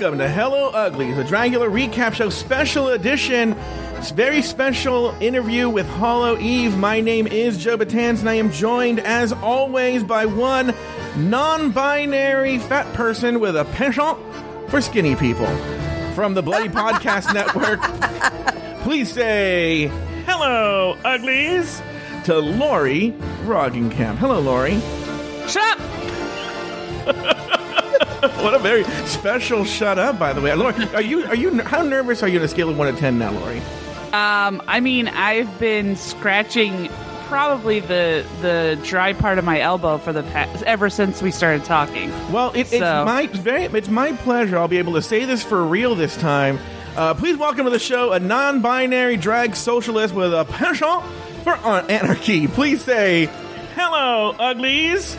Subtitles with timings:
[0.00, 3.52] welcome to Hello Ugly, the Dragula recap show special edition.
[3.96, 6.74] It's very special interview with Hollow Eve.
[6.78, 10.74] My name is Joe Betance, and I am joined, as always, by one
[11.16, 14.16] non-binary fat person with a penchant
[14.70, 15.54] for skinny people.
[16.14, 17.82] From the Bloody Podcast Network,
[18.82, 19.88] please say
[20.24, 21.82] hello, uglies,
[22.24, 23.12] to Lauri
[23.42, 24.16] Roggenkamp.
[24.16, 24.80] Hello, Lauri.
[25.46, 25.78] Shut
[27.06, 27.56] up!
[28.42, 30.54] What a very special shut up, by the way.
[30.54, 32.98] Lauri, are you are you how nervous are you on a scale of one to
[32.98, 33.58] ten now, Lauri?
[34.12, 36.88] Um, I mean, I've been scratching
[37.28, 41.64] probably the the dry part of my elbow for the past ever since we started
[41.64, 42.10] talking.
[42.32, 44.58] Well, it, it's my very it's my pleasure.
[44.58, 46.58] I'll be able to say this for real this time.
[46.96, 51.04] Uh, please welcome to the show a non-binary drag socialist with a penchant
[51.44, 52.48] for an- anarchy.
[52.48, 53.30] Please say
[53.76, 55.14] hello, uglies,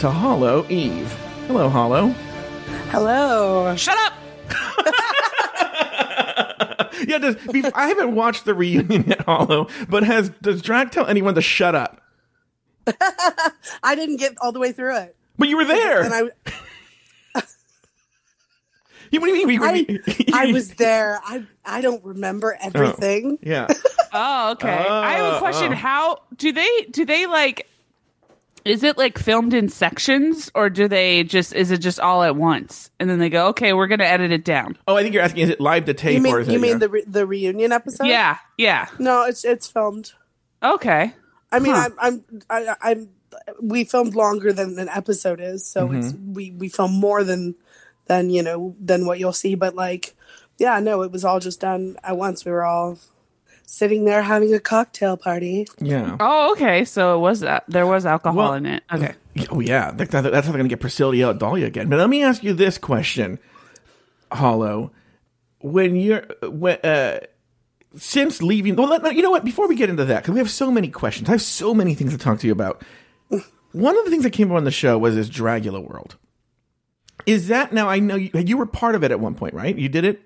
[0.00, 1.16] to Hollow Eve.
[1.52, 2.08] Hello, Hollow.
[2.88, 3.76] Hello.
[3.76, 4.14] Shut up!
[7.06, 9.66] Yeah, does, be, I haven't watched the reunion yet, Hollow.
[9.88, 12.00] But has does drag tell anyone to shut up?
[13.82, 15.16] I didn't get all the way through it.
[15.36, 16.00] But you were there.
[16.02, 16.22] And I
[19.10, 19.62] You- what do you mean?
[19.62, 20.00] I, You-
[20.32, 21.20] I was there.
[21.24, 23.38] I I don't remember oh, everything.
[23.42, 23.66] Yeah.
[24.14, 24.68] Oh, okay.
[24.70, 25.72] I have Oh, a uh, question.
[25.72, 25.76] oh.
[25.76, 27.66] How do they do they like?
[28.64, 32.36] Is it like filmed in sections, or do they just is it just all at
[32.36, 34.76] once, and then they go, okay, we're gonna edit it down?
[34.86, 36.52] Oh, I think you're asking, is it live to tape You mean or is it?
[36.52, 38.06] you mean the re- the reunion episode?
[38.06, 38.86] Yeah, yeah.
[38.98, 40.12] No, it's it's filmed.
[40.62, 41.12] Okay.
[41.50, 41.90] I mean, Huh.
[42.00, 43.08] I'm I'm I, I'm
[43.60, 46.32] we filmed longer than an episode is, so it's Mm-hmm.
[46.34, 47.56] we we film more than
[48.06, 49.54] than you know than what you'll see.
[49.54, 50.14] But like,
[50.58, 52.44] yeah, no, it was all just done at once.
[52.44, 52.98] We were all
[53.66, 55.66] sitting there having a cocktail party.
[55.78, 56.16] yeah.
[56.20, 56.84] Oh, okay.
[56.84, 58.82] So it was that there was alcohol Well, in it.
[58.92, 59.14] Okay.
[59.50, 61.88] Oh yeah, that, that- that's how they're gonna get Priscilla to yell Dahlia again.
[61.88, 63.38] But let me ask you this question,
[64.30, 64.90] Hollow:
[65.60, 67.20] When you're when uh,
[67.96, 69.44] since leaving, well, let, you know what?
[69.44, 71.94] Before we get into that, because we have so many questions, I have so many
[71.94, 72.82] things to talk to you about.
[73.72, 76.16] One of the things that came up on the show was this Dragula world.
[77.24, 77.88] Is that now?
[77.88, 79.76] I know you, you were part of it at one point, right?
[79.76, 80.20] You did it.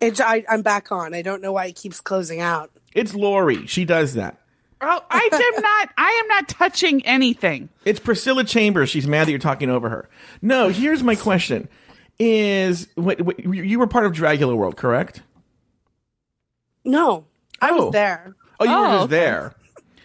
[0.00, 1.12] It, I, I'm back on.
[1.14, 2.70] I don't know why it keeps closing out.
[2.94, 3.66] It's Lauri.
[3.66, 4.38] She does that.
[4.80, 5.88] Oh, I am not.
[5.98, 7.68] I am not touching anything.
[7.84, 8.90] It's Priscilla Chambers.
[8.90, 10.08] She's mad that you're talking over her.
[10.40, 11.68] No, here's my question:
[12.20, 15.22] Is what, what, you were part of Dragula World, correct?
[16.84, 17.24] No,
[17.60, 17.84] I Oh.
[17.86, 18.34] was there.
[18.60, 19.10] Oh, you were Oh, just okay.
[19.10, 19.54] there.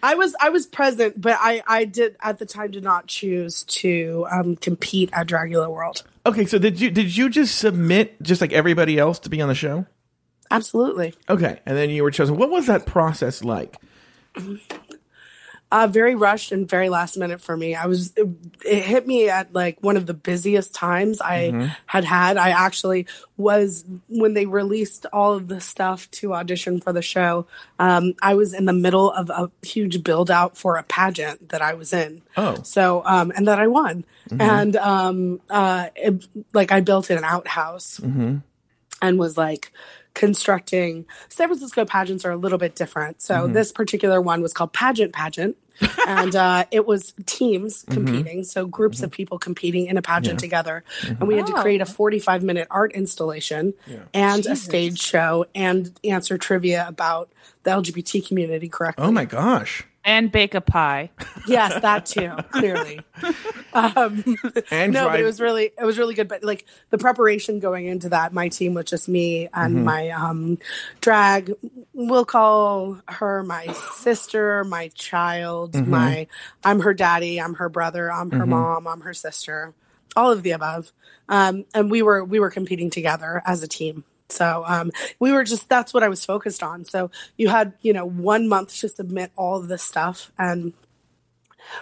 [0.04, 3.62] I was I was present, but I I did at the time did not choose
[3.64, 6.02] to um, compete at Dragula World.
[6.26, 9.48] Okay, so did you did you just submit just like everybody else to be on
[9.48, 9.86] the show?
[10.50, 12.36] Absolutely, Okay, and then you were chosen.
[12.36, 13.76] What was that process like?
[15.74, 17.74] Uh, very rushed and very last minute for me.
[17.74, 18.28] I was it,
[18.64, 22.36] it hit me at like one of the busiest times I had had.
[22.36, 27.48] I actually was when they released all of the stuff to audition for the show.
[27.80, 31.60] Um, I was in the middle of a huge build out for a pageant that
[31.60, 32.22] I was in.
[32.36, 32.62] Oh.
[32.62, 34.04] So, um, and that I won.
[34.38, 37.98] And, um, uh, it, like I built an outhouse
[39.02, 39.72] and was like
[40.14, 43.20] constructing San Francisco pageants are a little bit different.
[43.20, 45.56] So this particular one was called Pageant Pageant.
[46.08, 47.94] and uh, it was teams mm-hmm.
[47.94, 49.16] competing, so groups of mm-hmm.
[49.16, 50.84] people competing in a pageant together.
[51.00, 51.14] Mm-hmm.
[51.20, 53.74] And we had to create a 45 minute art installation
[54.12, 57.30] and a stage show and answer trivia about
[57.64, 59.04] the LGBT community correctly.
[59.04, 59.84] Oh my gosh!
[60.04, 61.10] And bake a pie.
[61.46, 63.00] Yes, that too, clearly.
[63.72, 64.22] Um,
[64.70, 66.28] And no, but it was really it was really good.
[66.28, 69.84] But like the preparation going into that, my team was just me and Mm-hmm.
[69.84, 70.58] my um
[71.00, 71.52] drag.
[71.94, 73.66] We'll call her my
[73.96, 75.90] sister, my child, Mm-hmm.
[75.90, 76.26] my
[76.62, 79.72] I'm her daddy, I'm her brother, I'm her mom, I'm her sister,
[80.16, 80.92] all of the above.
[81.28, 84.04] Um, and we were we were competing together as a team.
[84.28, 86.84] So um, we were just that's what I was focused on.
[86.84, 90.72] So you had you know one month to submit all of this stuff, and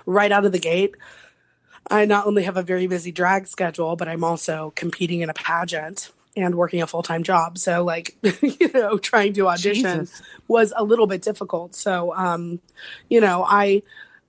[0.06, 0.94] right out of the gate,
[1.90, 5.34] I not only have a very busy drag schedule, but I'm also competing in a
[5.34, 7.58] pageant and working a full time job.
[7.58, 10.22] So, like, you know, trying to audition Jesus.
[10.48, 11.74] was a little bit difficult.
[11.74, 12.60] So, um,
[13.08, 13.82] you know, I,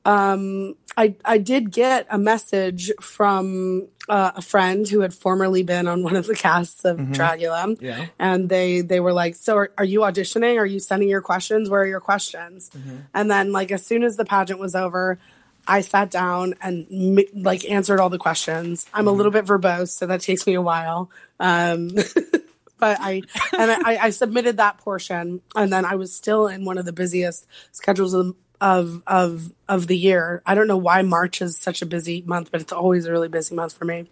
[0.06, 5.88] um, I, I did get a message from uh, a friend who had formerly been
[5.88, 8.08] on one of the casts of Dragula, Yeah.
[8.20, 10.58] and they they were like, "So, are, are you auditioning?
[10.60, 11.70] Are you sending your questions?
[11.70, 12.70] Where are your questions?"
[13.14, 15.20] And then, like, as soon as the pageant was over,
[15.66, 16.86] I sat down and
[17.34, 18.86] like answered all the questions.
[18.94, 21.10] I'm a little bit verbose, so that takes me a while.
[21.40, 21.90] Um,
[22.78, 23.22] but I
[23.58, 26.92] and I, I submitted that portion, and then I was still in one of the
[26.92, 30.42] busiest schedules of, of of of the year.
[30.46, 33.28] I don't know why March is such a busy month, but it's always a really
[33.28, 34.08] busy month for me.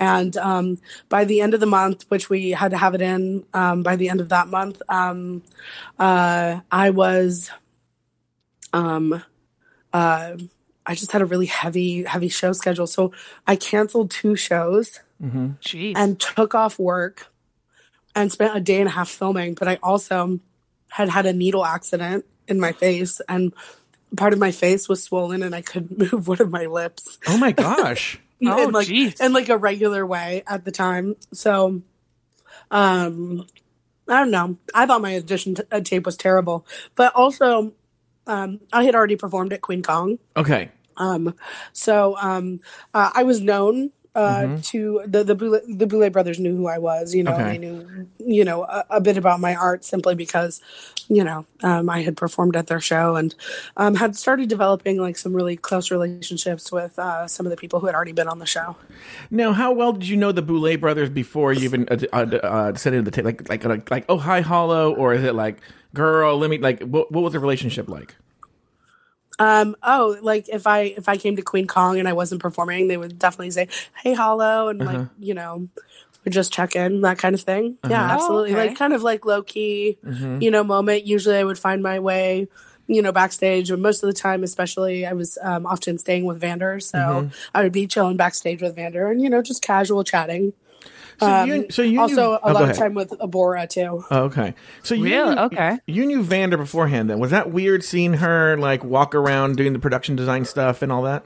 [0.00, 0.78] And um,
[1.08, 3.96] by the end of the month, which we had to have it in um, by
[3.96, 5.42] the end of that month, um,
[5.98, 7.50] uh, I was
[8.72, 9.22] um,
[9.92, 10.36] uh,
[10.84, 13.12] I just had a really heavy heavy show schedule, so
[13.46, 15.00] I canceled two shows
[15.62, 15.94] Jeez.
[15.96, 17.28] and took off work
[18.14, 19.54] and spent a day and a half filming.
[19.54, 20.40] But I also
[20.90, 23.52] had had a needle accident in my face, and
[24.16, 27.38] part of my face was swollen, and I couldn't move one of my lips Oh
[27.38, 28.18] my gosh.
[28.44, 29.18] Oh, in like jeez.
[29.18, 31.16] in like a regular way at the time.
[31.32, 31.80] So,
[32.70, 33.46] um,
[34.06, 34.58] I don't know.
[34.74, 36.66] I thought my audition t- uh, tape was terrible,
[36.96, 37.72] but also,
[38.26, 40.18] um, I had already performed at Queen Kong.
[40.36, 40.70] Okay.
[40.98, 41.34] Um,
[41.72, 42.60] so um,
[42.92, 46.78] uh, I was known uh, to the the Boulet, the Boulet brothers knew who I
[46.78, 47.14] was.
[47.14, 47.44] You know, Okay.
[47.50, 50.60] they knew you know a, a bit about my art simply because
[51.08, 53.34] you know um, I had performed at their show and
[53.76, 57.80] um, had started developing like some really close relationships with uh, some of the people
[57.80, 58.76] who had already been on the show.
[59.30, 62.74] Now, how well did you know the Boulet brothers before you even uh, uh, uh,
[62.74, 63.24] said it in the tape?
[63.26, 65.58] Like, like, like, like, oh, hi, Hollow, or is it like,
[65.94, 68.16] girl, let me, like, what, what was the relationship like?
[69.38, 72.88] Um, oh, like if I if I came to Queen Kong and I wasn't performing,
[72.88, 73.68] they would definitely say,
[74.02, 75.68] "Hey, Hollow," and like you know,
[76.24, 77.76] would just check in that kind of thing.
[77.88, 78.52] Yeah, Oh, absolutely.
[78.52, 78.68] okay.
[78.68, 79.98] Like kind of like low key,
[80.40, 81.06] you know, moment.
[81.06, 82.48] Usually, I would find my way,
[82.86, 83.68] you know, backstage.
[83.68, 87.62] But most of the time, especially, I was um, often staying with Vander, so I
[87.62, 90.54] would be chilling backstage with Vander, and you know, just casual chatting.
[91.18, 94.04] So Um, you, so you also, knew, a oh, lot of time with Abhora too.
[94.10, 94.54] Oh, okay.
[94.82, 95.34] So you Really?
[95.34, 95.78] knew, Okay.
[95.86, 97.08] You knew Vander beforehand.
[97.08, 100.92] Then was that weird seeing her like walk around doing the production design stuff and
[100.92, 101.24] all that?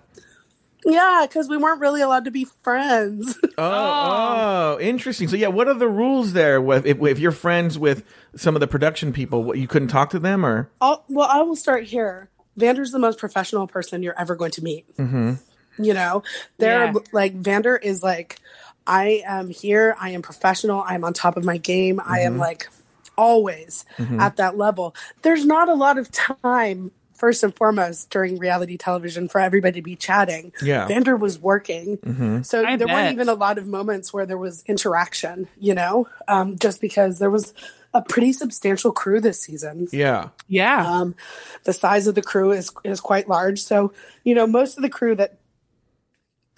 [0.84, 3.37] Yeah, because we weren't really allowed to be friends.
[3.58, 5.28] Oh, oh, interesting.
[5.28, 6.62] So yeah, what are the rules there?
[6.62, 8.02] With- If, if you're friends with
[8.34, 11.42] some of the production people, what you couldn't talk to them, or I'll, well, I
[11.42, 12.31] will start here.
[12.56, 14.96] Vander's the most professional person you're ever going to meet.
[14.96, 15.34] Mm-hmm.
[15.84, 16.22] You know,
[16.56, 16.92] they're Yeah.
[17.12, 18.37] like Vander is like,
[18.90, 19.96] I am here.
[20.00, 20.82] I am professional.
[20.82, 22.00] I am on top of my game.
[22.04, 22.69] I am like
[23.16, 23.84] always
[24.19, 24.96] at that level.
[25.22, 26.90] There's not a lot of time.
[27.14, 30.54] First and foremost, during reality television, for everybody to be chatting.
[30.62, 30.88] Yeah.
[30.88, 31.98] Vander was working,
[32.42, 32.96] so I there bet.
[32.96, 35.46] weren't even a lot of moments where there was interaction.
[35.58, 37.52] You know, um, just because there was
[37.92, 40.87] a pretty substantial crew this season yeah, yeah.
[40.87, 41.14] um,
[41.64, 43.60] the size of the crew is is quite large.
[43.60, 43.92] So
[44.25, 45.39] you know, most of the crew that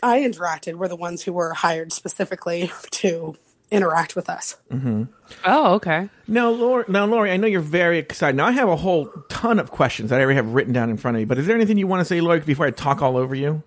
[0.02, 3.37] I interacted were the ones who were hired specifically to
[3.70, 4.56] interact with us.
[5.44, 6.08] oh, okay.
[6.28, 8.37] Now, Lauri, now, Lauri, I know you're very excited.
[8.37, 10.99] Now, I have a whole ton of questions that I already have written down in
[10.99, 11.25] front of me.
[11.25, 13.62] But is there anything you want to say, Lauri, before I talk all over you?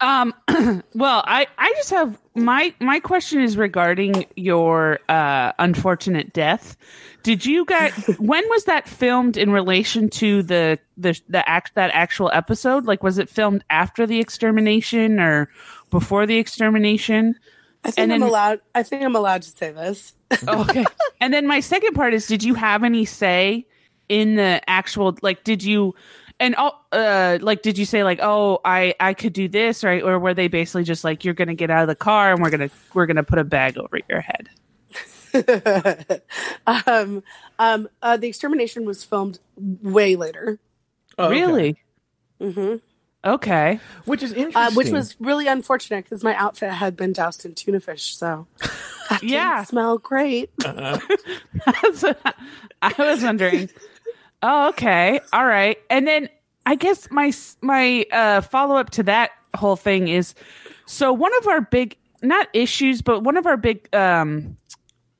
[0.00, 0.34] Um,
[0.94, 6.76] well, I I just have my my question is regarding your uh unfortunate death.
[7.22, 11.90] Did you guys when was that filmed in relation to the the the act that
[11.92, 12.86] actual episode?
[12.86, 15.50] Like was it filmed after the extermination or
[15.90, 17.38] before the extermination?
[17.84, 18.60] I think And I'm allowed.
[18.74, 20.14] I think I'm allowed to say this.
[20.46, 20.84] okay.
[21.20, 23.66] and then my second part is did you have any say
[24.08, 25.94] in the actual like did you
[26.38, 30.02] and all uh like did you say like oh I I could do this right
[30.02, 32.42] or were they basically just like you're going to get out of the car and
[32.42, 34.48] we're going to we're going to put a bag over your head.
[36.66, 37.22] um,
[37.60, 40.58] um, uh, the extermination was filmed way later,
[41.20, 41.40] Oh, okay.
[41.40, 42.80] Really?
[43.24, 43.78] Okay.
[44.06, 44.62] Which is interesting.
[44.62, 48.46] uh, which was really unfortunate because my outfit had been doused in tuna fish, so
[49.10, 49.64] that didn't Yeah.
[49.64, 50.50] smell great.
[50.58, 52.18] That's what
[52.82, 53.68] I was wondering.
[54.42, 55.20] Oh, okay.
[55.32, 55.76] All right.
[55.90, 56.28] And then
[56.64, 60.34] I guess my my uh, follow up to that whole thing is
[60.86, 64.56] so one of our big not issues, but one of our big um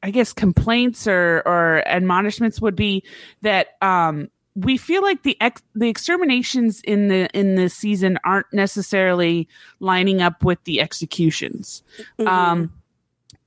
[0.02, 3.02] I guess complaints or or admonishments would be
[3.42, 8.52] that um we feel like the ex- the exterminations in the in the season aren't
[8.52, 11.82] necessarily lining up with the executions.
[12.26, 12.72] Um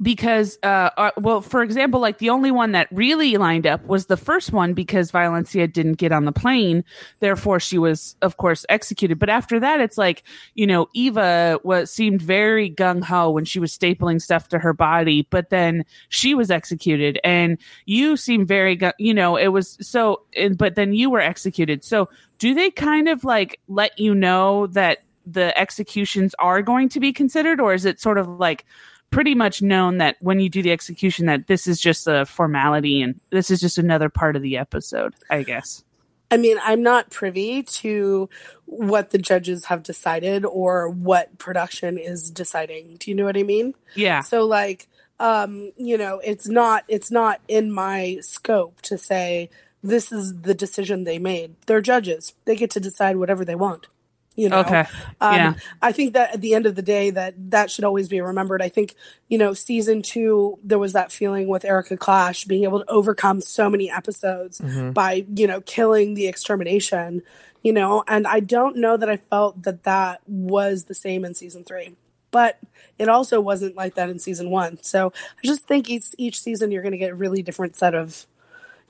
[0.04, 4.08] because uh, uh well for example like the only one that really lined up was
[4.08, 6.84] the first one because violencia didn't get on the plane.
[7.22, 9.18] Therefore she was of course executed.
[9.18, 13.76] But after that it's like you know Evah was seemed very gung-ho when she was
[13.76, 17.20] stapling stuff to her body but then she was executed.
[17.24, 20.22] And you seem very you know it was so
[20.58, 21.84] but then you were executed.
[21.84, 27.00] So do they kind of like let you know that the executions are going to
[27.00, 28.66] be considered or is it sort of like
[29.14, 33.02] pretty much known that when you do the execution that this is just a formality
[33.02, 35.84] and this is just another part of the episode i guess
[36.32, 38.28] I mean, I'm not privy to
[38.66, 42.96] what the judges have decided or what production is deciding.
[42.98, 43.76] Do you know what I mean?
[43.94, 44.88] yeah So like
[45.20, 49.50] um, you know, it's not it's not in my scope to say
[49.84, 51.56] this is the decision they made.
[51.66, 52.34] They're judges.
[52.46, 53.88] They get to decide whatever they want.
[54.36, 54.86] You know, Okay.
[55.22, 55.54] um, Yeah.
[55.82, 58.62] I think that at the end of the day, that that should always be remembered.
[58.62, 58.96] I think
[59.28, 63.42] you know, season two, there was that feeling with Erika Klash being able to overcome
[63.42, 64.60] so many episodes
[64.94, 67.22] by you know killing the extermination.
[67.62, 71.34] You know, and I don't know that I felt that that was the same in
[71.34, 71.96] season three,
[72.30, 72.60] but
[73.00, 74.78] it also wasn't like that in season one.
[74.84, 77.96] So I just think each each season you're going to get a really different set
[77.96, 78.26] of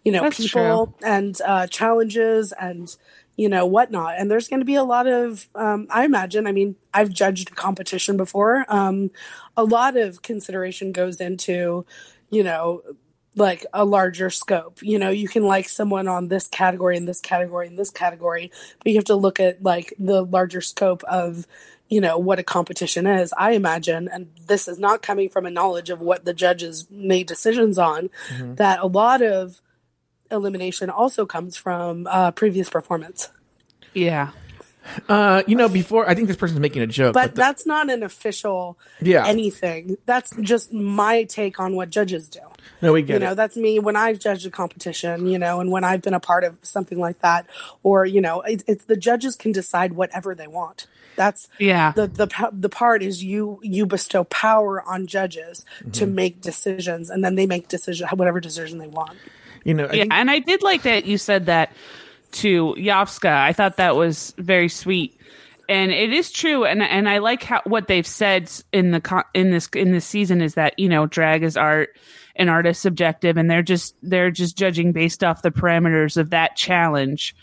[0.04, 2.96] you know That's people and uh, challenges and
[3.36, 4.16] you know whatnot.
[4.18, 7.52] And there's going to be a lot of um, i imagine i mean i've judged
[7.52, 8.66] a competition before.
[8.68, 9.12] Um,
[9.58, 11.86] a lot of consideration goes into
[12.30, 12.82] you know
[13.36, 14.80] like a larger scope.
[14.82, 18.52] You know you can like someone on this category and this category and this category
[18.80, 21.48] but you have to look at like the larger scope of
[21.90, 24.08] you know what a competition is i imagine.
[24.12, 28.10] And this is not coming from a knowledge of what the judges made decisions on.
[28.56, 29.62] That a lot of
[30.32, 33.30] elimination also comes from uh, previous performance
[33.94, 34.30] Yeah.
[35.08, 37.90] Uh, you know, before I think this person's making a joke, but but, that's not
[37.90, 39.26] an official Yeah.
[39.26, 42.42] anything that's just my take on what judges do
[42.82, 45.72] no, we get you know that's me when i've judged a competition you know and
[45.72, 47.46] when i've been a part of something like that
[47.82, 51.94] or you know it, it's the judges can decide whatever they want that's Yeah.
[51.96, 56.16] the the the part is you you bestow power on judges to Mm-hmm.
[56.16, 59.18] make decisions and then they make decision whatever decision they want
[59.64, 61.72] You know, I yeah, think, and I did like that you said that
[62.34, 63.32] to Yovska.
[63.32, 65.18] I thought that was very sweet,
[65.70, 66.66] and it is true.
[66.66, 70.42] And and I like how what they've said in the in this in this season
[70.42, 71.96] is that you know drag is art
[72.36, 76.32] and art is subjective, and they're just they're just judging based off the parameters of
[76.32, 77.36] that challenge.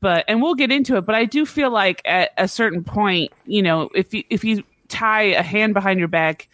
[0.00, 1.06] But and we'll get into it.
[1.06, 4.64] But I do feel like at a certain point, you know, if you if you
[4.88, 6.48] tie a hand behind your back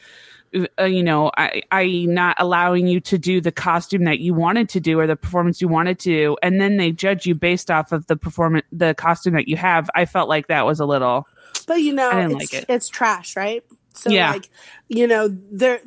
[0.78, 4.68] uh, you know, I, I not allowing you to do the costume that you wanted
[4.70, 7.70] to do or the performance you wanted to, do, and then they judge you based
[7.70, 9.90] off of the performance, the costume that you have.
[9.94, 11.26] I felt like that was a little,
[11.66, 12.66] But you know, I didn't it's, like it.
[12.68, 13.64] it's trash, right?
[13.94, 14.32] So Yeah.
[14.32, 14.48] like,
[14.88, 15.80] you know, there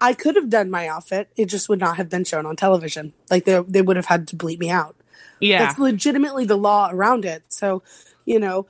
[0.00, 1.28] I could have done my outfit.
[1.36, 3.12] It just would not have been shown on television.
[3.30, 4.94] Like they they would have had to bleep me out.
[5.40, 7.42] yeah, That's legitimately the law around it.
[7.48, 7.82] So,
[8.24, 8.66] you know,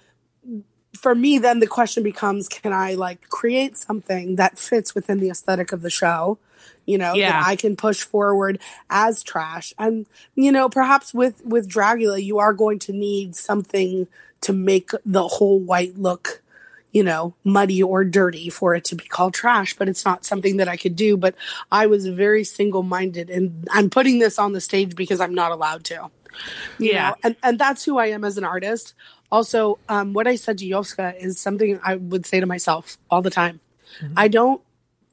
[0.96, 5.30] for me then the question becomes can I like create something that fits within the
[5.30, 6.38] aesthetic of the show?
[6.86, 7.32] You know, Yeah.
[7.32, 9.74] that I can push forward as trash.
[9.78, 14.06] And you know, perhaps with with Dragula you are going to need something
[14.40, 16.42] to make the whole white look
[16.90, 20.56] you know, muddy or dirty for it to be called trash, but it's not something
[20.56, 21.18] that I could do.
[21.18, 21.34] But
[21.70, 25.52] I was very single minded, and I'm putting this on the stage because I'm not
[25.52, 26.10] allowed to.
[26.78, 27.10] Yeah.
[27.10, 28.94] know, and, and that's who I am as an artist.
[29.30, 33.22] Also, um, what I said to Yovska is something I would say to myself all
[33.22, 33.60] the time.
[34.16, 34.62] I don't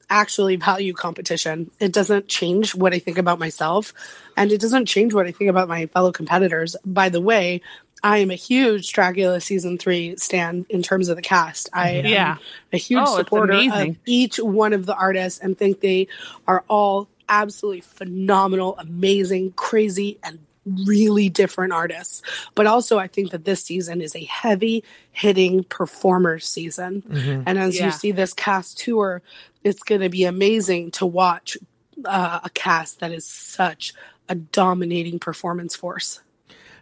[0.10, 1.72] actually value competition.
[1.80, 3.94] It doesn't change what I think about myself,
[4.38, 6.76] and it doesn't change what I think about my fellow competitors.
[6.86, 7.62] By the way,
[8.04, 11.70] I am a huge Dragula season three stand in terms of the cast.
[11.74, 12.38] I am Yeah.
[12.72, 16.08] a huge Oh, supporter of each one of the artists and think they
[16.48, 22.22] are all absolutely phenomenal, amazing, crazy, and really different artists.
[22.56, 27.04] But also, I think that this season is a heavy hitting performer season.
[27.46, 27.86] And as Yeah.
[27.86, 29.22] you see this cast tour,
[29.64, 31.58] it's going to be amazing to watch
[32.04, 33.94] uh, a cast that is such
[34.28, 36.20] a dominating performance force.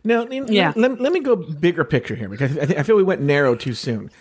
[0.04, 0.74] Now, let, Yeah.
[0.76, 3.56] let, let me go bigger picture here because I, think, I feel we went narrow
[3.56, 4.12] too soon.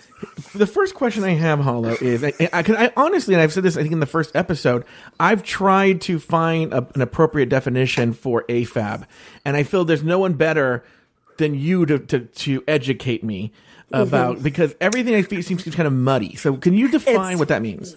[0.54, 3.76] The first question I have, Hollow, is I, I, I honestly, and I've said this,
[3.76, 4.84] I think in the first episode,
[5.18, 9.04] I've tried to find a, an appropriate definition for AFAB,
[9.44, 10.84] and I feel there's no one better
[11.38, 13.52] than you to to, to educate me
[13.92, 14.00] mm-hmm.
[14.00, 16.36] about because everything I feel seems to be kind of muddy.
[16.36, 17.96] So, can you define It's- what that means?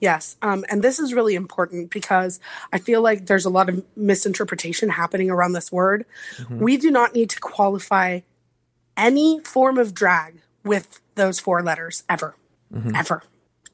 [0.00, 0.36] Yes.
[0.40, 2.40] Um, and this is really important because
[2.72, 6.06] I feel like there's a lot of misinterpretation happening around this word.
[6.48, 8.20] We do not need to qualify
[8.96, 12.34] any form of drag with those four letters ever.
[12.94, 13.22] Ever.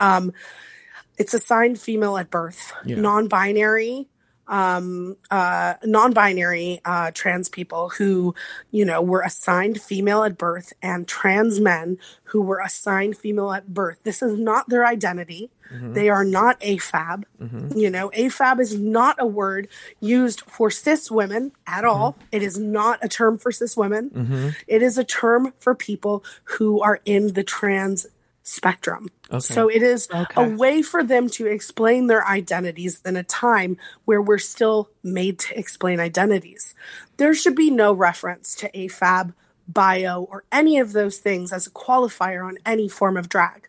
[0.00, 0.32] Um,
[1.18, 2.96] it's assigned female at birth, Yeah.
[2.96, 4.08] non binary.
[4.48, 8.34] Um, uh, non-binary uh, trans people who,
[8.70, 11.98] you know, were assigned female at birth, and trans men
[12.30, 13.98] who were assigned female at birth.
[14.04, 15.50] This is not their identity.
[15.94, 17.24] They are not AFAB.
[17.76, 19.66] You know, AFAB is not a word
[19.98, 22.16] used for cis women at all.
[22.30, 24.10] It is not a term for cis women.
[24.68, 28.06] It is a term for people who are in the trans
[28.46, 29.08] spectrum.
[29.40, 34.22] So it is a way for them to explain their identities in a time where
[34.22, 36.74] we're still made to explain identities.
[37.16, 39.34] There should be no reference to AFAB,
[39.66, 43.68] bio, or any of those things as a qualifier on any form of drag.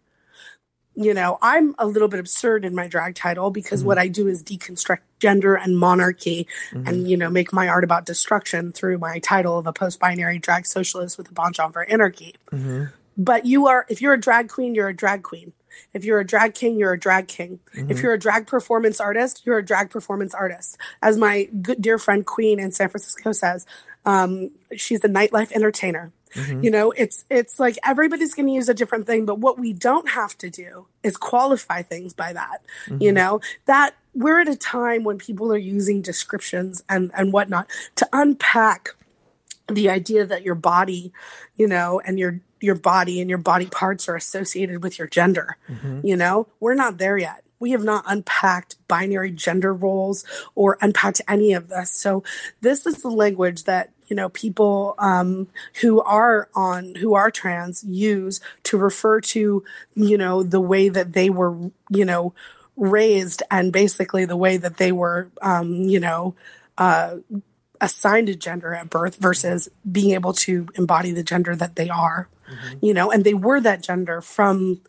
[0.93, 4.05] You know, I'm a little bit absurd in my drag title because what mm-hmm.
[4.05, 7.05] I do is deconstruct gender and monarchy and mm-hmm.
[7.05, 11.17] you know make my art about destruction through my title of a post-binary drag socialist
[11.17, 12.85] with a penchant for anarchy mm-hmm.
[13.17, 15.53] But you are if you're a drag queen you're a drag queen.
[15.93, 17.59] If you're a drag king you're a drag king.
[17.73, 18.03] If mm-hmm.
[18.03, 20.77] you're a drag performance artist you're a drag performance artist.
[21.01, 23.65] As my good dear friend queen in san francisco says
[24.05, 26.11] um, she's a nightlife entertainer.
[26.35, 26.63] Mm-hmm.
[26.63, 29.73] You know it's it's like everybody's going to use a different thing but what we
[29.73, 33.13] don't have to do is qualify things by that you mm-hmm.
[33.15, 33.41] know?
[33.65, 38.89] That we're at a time when people are using descriptions and and whatnot to unpack
[39.67, 41.11] the idea that your body,
[41.55, 45.57] you know, and your your body and your body parts are associated with your gender.
[46.05, 47.43] You know, we're not there yet.
[47.59, 50.23] We have not unpacked binary gender roles
[50.53, 51.91] or unpacked any of this.
[51.91, 52.23] So
[52.61, 55.47] this is the language that you know people um,
[55.81, 59.63] who are on who are trans use to refer to
[59.95, 61.55] you know the way that they were
[61.89, 62.33] you know
[62.75, 66.35] raised and basically the way that they were um, you know
[66.77, 67.17] uh,
[67.81, 72.27] assigned a gender at birth versus being able to embody the gender that they are
[72.81, 74.81] you know and they were that gender from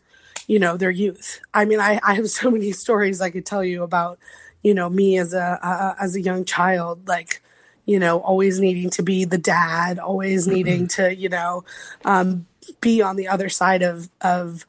[0.47, 1.39] you know their youth.
[1.53, 4.19] I mean i, I have so many stories i could tell you about
[4.63, 7.41] you know me as a uh, as a young child like
[7.85, 11.63] you know always needing to be the dad always needing to you know
[12.05, 12.45] um,
[12.81, 14.65] be on the other side of of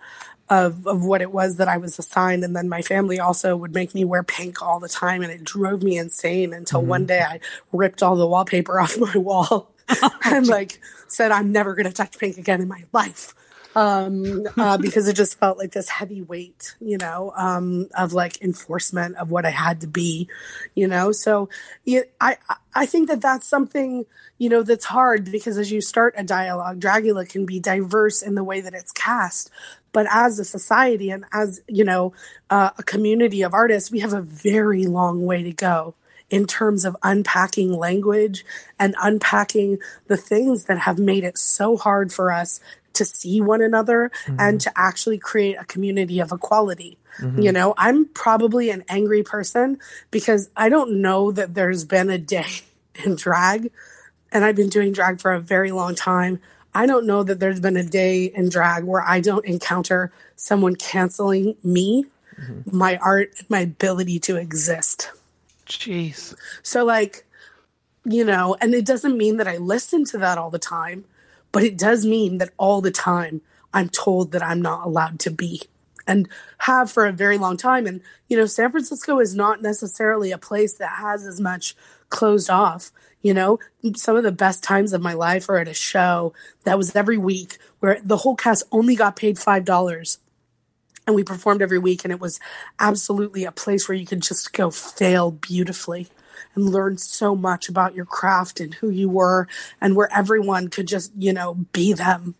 [0.51, 3.73] of of what it was that I was assigned, and then my family also would
[3.73, 7.21] make me wear pink all the time, and it drove me insane until one day
[7.21, 7.41] I
[7.73, 9.71] ripped all the wallpaper off my wall.
[10.25, 10.81] And like
[11.11, 13.35] said I'm never going to touch pink again in my life.
[13.77, 18.43] Um uh, because it just felt like this heavy weight you know um of like
[18.43, 20.29] enforcement of what i had to be
[20.75, 21.13] you know?
[21.13, 21.49] So
[21.85, 22.37] yeah, i
[22.75, 24.07] i think that that's something
[24.39, 28.35] you know that's hard because as you start a dialogue dragula can be diverse in
[28.35, 29.51] the way that it's cast.
[29.93, 32.13] But as a society and as you know
[32.49, 35.95] uh, a community of artists we have a very long way to go
[36.31, 38.45] in terms of unpacking language
[38.79, 42.61] and unpacking the things that have made it so hard for us
[42.93, 44.57] to see one another and mm-hmm.
[44.59, 46.99] to actually create a community of equality.
[47.19, 47.41] Mm-hmm.
[47.41, 49.79] You know, I'm probably an angry person
[50.11, 52.47] because I don't know that there's been a day
[53.05, 53.71] in drag,
[54.33, 56.41] and I've been doing drag for a very long time.
[56.73, 60.77] I don't know that there's been a day in drag where I don't encounter someone
[60.77, 62.07] canceling me,
[62.41, 62.77] mm-hmm.
[62.77, 65.11] my art, my ability to exist.
[65.71, 66.35] Jeez.
[66.63, 67.25] So, like,
[68.05, 71.05] you know, and it doesn't mean that I listen to that all the time,
[71.53, 73.41] but it does mean that all the time
[73.73, 75.63] I'm told that I'm not allowed to be
[76.07, 76.29] and
[76.59, 77.87] have for a very long time.
[77.87, 81.77] And, you know, San Francisco is not necessarily a place that has as much
[82.09, 82.91] closed off.
[83.23, 83.59] You know,
[83.97, 86.33] some of the best times of my life are at a show
[86.65, 90.19] that was every week where the whole cast only got paid $5
[91.11, 92.39] and we performed every week and it was
[92.79, 96.07] absolutely a place where you could just go fail beautifully
[96.55, 99.49] and learn so much about your craft and who you were
[99.81, 102.37] and where everyone could just you know be them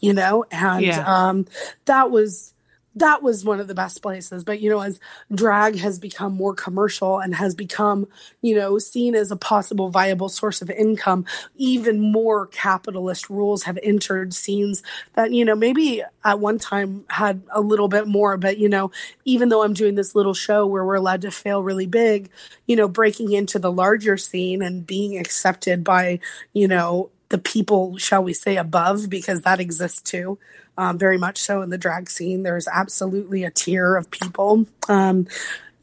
[0.00, 1.04] you know and Yeah.
[1.28, 1.46] um
[1.84, 2.53] that was
[2.96, 5.00] that was one of the best places but you know as
[5.34, 8.06] drag has become more commercial and has become
[8.42, 11.24] you know seen as a possible viable source of income
[11.56, 14.82] even more capitalist rules have entered scenes
[15.14, 18.90] that you know maybe at one time had a little bit more but you know
[19.24, 22.30] even though i'm doing this little show where we're allowed to fail really big
[22.66, 26.18] you know breaking into the larger scene and being accepted by
[26.52, 30.38] you know the people shall we say above because that exists too
[30.76, 32.42] um, very much so in the drag scene.
[32.42, 34.66] There's absolutely a tier of people.
[34.88, 35.26] Um,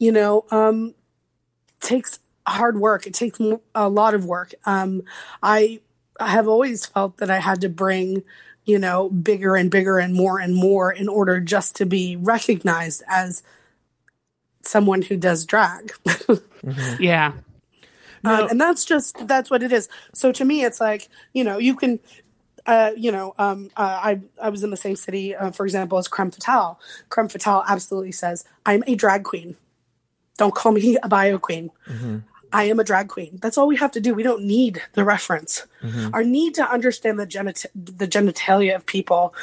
[0.02, 0.94] you know um,
[1.80, 3.06] takes hard work.
[3.06, 3.38] It takes
[3.74, 4.52] a lot of work.
[4.64, 5.02] Um,
[5.42, 5.80] i
[6.20, 8.22] I have always felt that i had to bring
[8.64, 13.02] you know bigger and bigger and more and more in order just to be recognized
[13.08, 13.42] as
[14.62, 15.92] someone who does drag.
[17.00, 17.32] Yeah.
[18.22, 19.88] um, and that's just that's what it is.
[20.14, 21.98] So to me it's like you know you can
[22.66, 25.98] uh, you know, um, uh, I I was in the same city, uh, for example,
[25.98, 26.78] as Creme Fatale.
[27.08, 29.56] Creme Fatale absolutely says, "I'm a drag queen.
[30.38, 31.70] Don't call me a bio queen.
[32.52, 34.14] I am a drag queen." That's all we have to do.
[34.14, 35.66] We don't need the reference.
[36.14, 39.34] Our need to understand the genit- the genitalia of people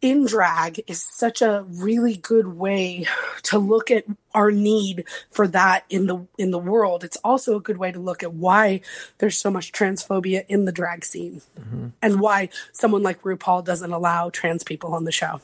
[0.00, 3.06] in drag is such a really good way
[3.42, 7.60] to look at our need for that in the in the world it's also a
[7.60, 8.80] good way to look at why
[9.18, 11.88] there's so much transphobia in the drag scene mm-hmm.
[12.00, 15.40] and why someone like RuPaul doesn't allow trans people on the show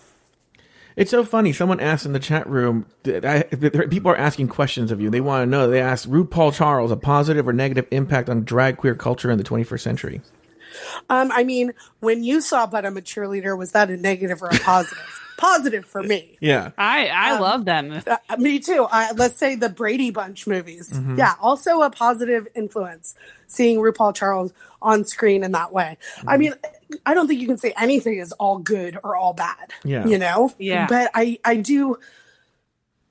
[0.96, 1.52] It's so funny.
[1.52, 3.42] Someone asked in the chat room, I,
[3.90, 5.10] people are asking questions of you.
[5.10, 5.68] They want to know.
[5.68, 9.42] They asked RuPaul Charles a positive or negative impact on drag queer culture in the
[9.42, 10.20] 21st century.
[11.10, 14.48] Um i mean when you saw but i'm a cheerleader was that a negative or
[14.48, 16.38] a positive positive for me.
[16.40, 16.70] Yeah.
[16.78, 18.00] I I Um, love them.
[18.06, 18.86] Uh, me too.
[18.90, 20.90] I, let's say the Brady Bunch movies.
[20.90, 21.18] Mm-hmm.
[21.18, 23.16] Yeah, also a positive influence
[23.48, 25.98] seeing RuPaul Charles on screen in that way.
[26.18, 26.28] Mm-hmm.
[26.28, 26.54] I mean,
[27.04, 29.72] I don't think you can say anything is all good or all bad.
[29.82, 30.06] Yeah.
[30.06, 30.52] you know.
[30.56, 30.86] Yeah.
[30.86, 31.98] but I I do.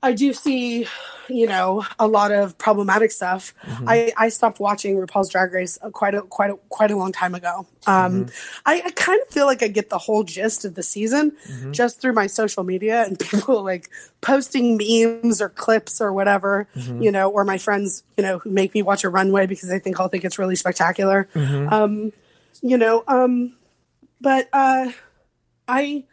[0.04, 0.86] I do see,
[1.28, 3.54] you know, a lot of problematic stuff.
[3.62, 3.88] Mm-hmm.
[3.88, 7.10] I, I stopped watching RuPaul's Drag Race uh, quite a quite a quite a long
[7.12, 7.66] time ago.
[7.86, 8.28] Um, Mm-hmm.
[8.66, 11.72] I, I kind of feel like I get the whole gist of the season Mm-hmm.
[11.72, 13.88] just through my social media and people like
[14.20, 17.00] posting memes or clips or whatever, Mm-hmm.
[17.02, 19.78] you know, or my friends, you know, who make me watch a runway because they
[19.78, 21.28] think I'll think it's really spectacular.
[21.34, 21.72] Mm-hmm.
[21.72, 22.12] Um,
[22.62, 23.54] you know, um,
[24.20, 24.92] but uh,
[25.66, 26.04] I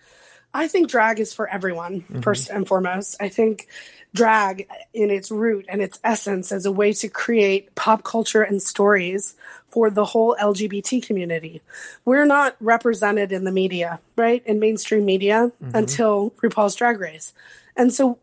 [0.54, 2.22] I think drag is for everyone, mm-hmm.
[2.22, 3.16] first and foremost.
[3.20, 3.68] I think
[4.14, 8.62] drag in its root and its essence as a way to create pop culture and
[8.62, 9.36] stories
[9.68, 11.62] for the whole LGBT community.
[12.04, 14.46] We're not represented in the media, right?
[14.46, 15.76] In mainstream media mm-hmm.
[15.76, 17.34] until RuPaul's Drag Race.
[17.78, 18.20] And so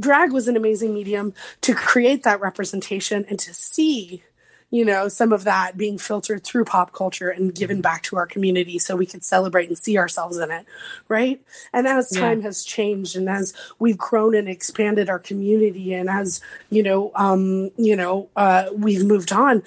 [0.00, 4.24] drag was an amazing medium to create that representation and to see
[4.72, 8.26] you know some of that being filtered through pop culture and given back to our
[8.26, 10.66] community so we could celebrate and see ourselves in it
[11.08, 11.40] right?
[11.72, 16.40] And as time has changed and as we've grown and expanded our community and as
[16.70, 19.62] you know um you know uh we've moved on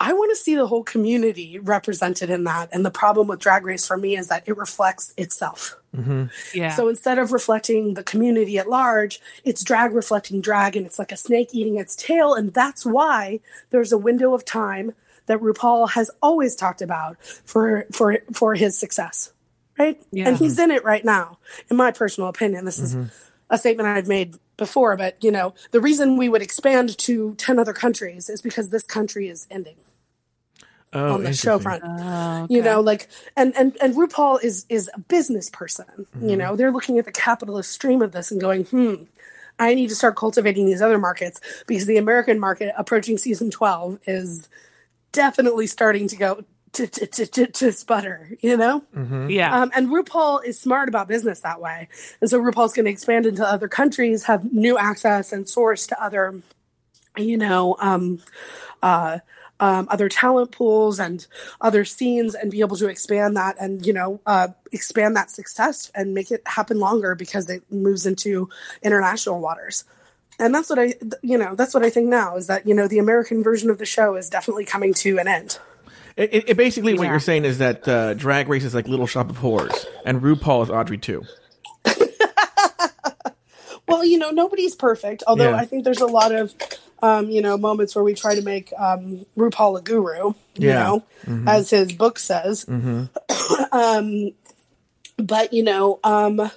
[0.00, 2.70] I want to see the whole community represented in that.
[2.72, 5.76] And the problem with Drag Race for me is that it reflects itself.
[5.94, 6.26] Mm-hmm.
[6.54, 6.74] Yeah.
[6.74, 11.12] So instead of reflecting the community at large, it's drag reflecting drag, and it's like
[11.12, 12.34] a snake eating its tail.
[12.34, 14.92] And that's why there's a window of time
[15.26, 19.32] that RuPaul has always talked about for for for his success,
[19.78, 20.00] right?
[20.10, 20.28] Yeah.
[20.28, 21.38] And he's in it right now.
[21.70, 23.08] In my personal opinion, this is mm-hmm.
[23.50, 27.58] A statement I've made before, but you know, the reason we would expand to ten
[27.58, 29.76] other countries is because this country is ending
[30.92, 34.88] Oh, on the show front Oh, you know like and and and RuPaul is is
[34.94, 36.28] a business person Mm-hmm.
[36.30, 36.56] you know?
[36.56, 38.94] They're looking at the capitalist stream of this and going hmm
[39.58, 43.98] I need to start cultivating these other markets because the American market approaching season 12
[44.06, 44.48] is
[45.12, 48.82] definitely starting to go to to, to, to, to sputter you know
[49.30, 49.62] Yeah.
[49.62, 51.88] um, and RuPaul is smart about business that way.
[52.20, 56.02] And so RuPaul's going to expand into other countries, have new access and source to
[56.02, 56.40] other,
[57.16, 58.20] you know, um,
[58.82, 59.18] uh,
[59.58, 61.26] um, other talent pools and
[61.60, 65.90] other scenes and be able to expand that and, you know, uh, expand that success
[65.94, 68.48] and make it happen longer because it moves into
[68.82, 69.84] international waters.
[70.38, 72.86] And that's what I, you know, that's what I think now is that, you know,
[72.86, 75.58] the American version of the show is definitely coming to an end.
[76.16, 79.06] It, it, it basically, what you're saying is that uh, Drag Race is like Little
[79.06, 81.20] Shop of Horrors, and RuPaul is Audrey II.
[83.88, 85.22] Well, you know, nobody's perfect.
[85.28, 85.56] Although Yeah.
[85.56, 86.52] I think there's a lot of,
[87.04, 90.32] um, you know, moments where we try to make um, RuPaul a guru.
[90.56, 90.82] You Yeah.
[90.82, 91.04] know,
[91.46, 92.66] as his book says.
[93.72, 94.32] um,
[95.16, 96.50] but you know, um,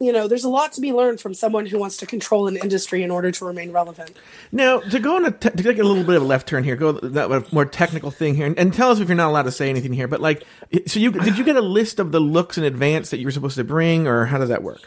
[0.00, 2.56] you know, there's a lot to be learned from someone who wants to control an
[2.56, 4.16] industry in order to remain relevant.
[4.50, 6.64] Now, to go on a te- to take a little bit of a left turn
[6.64, 9.42] here, go that more technical thing here, and, and tell us if you're not allowed
[9.42, 10.08] to say anything here.
[10.08, 10.44] But like,
[10.86, 13.30] so you did you get a list of the looks in advance that you were
[13.30, 14.80] supposed to bring, or how does that work?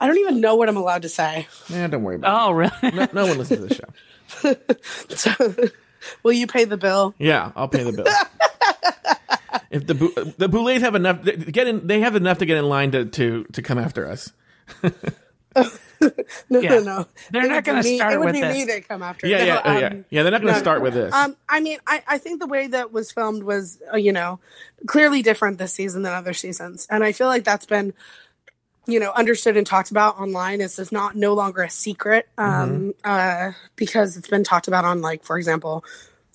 [0.00, 1.46] I don't even know what I'm allowed to say.
[1.68, 2.72] Yeah, don't worry about oh, really?
[2.82, 3.84] No, no one listens to the show.
[5.10, 5.54] So,
[6.22, 7.14] will you pay the bill?
[7.18, 8.06] Yeah, I'll pay the bill.
[9.70, 12.56] if the Bou- the Boulets have enough, they- get in, they have enough to get
[12.56, 14.32] in line to to to come after us.
[16.50, 16.70] No, Yeah.
[16.70, 17.06] no, no.
[17.30, 18.54] They're It not would be gonna me- start It would with be this.
[18.54, 19.26] me that come after.
[19.26, 20.22] Yeah, No, yeah, oh, yeah, um, yeah.
[20.22, 20.82] They're not going to no, start no.
[20.84, 21.14] with this.
[21.14, 24.40] Um, I mean, I, I think the way that was filmed was, uh, you know,
[24.86, 27.94] clearly different this season than other seasons, and I feel like that's been,
[28.86, 30.58] you know, understood and talked about online.
[30.58, 35.00] This is not no longer a secret, um, uh, because it's been talked about on,
[35.00, 35.84] like, for example,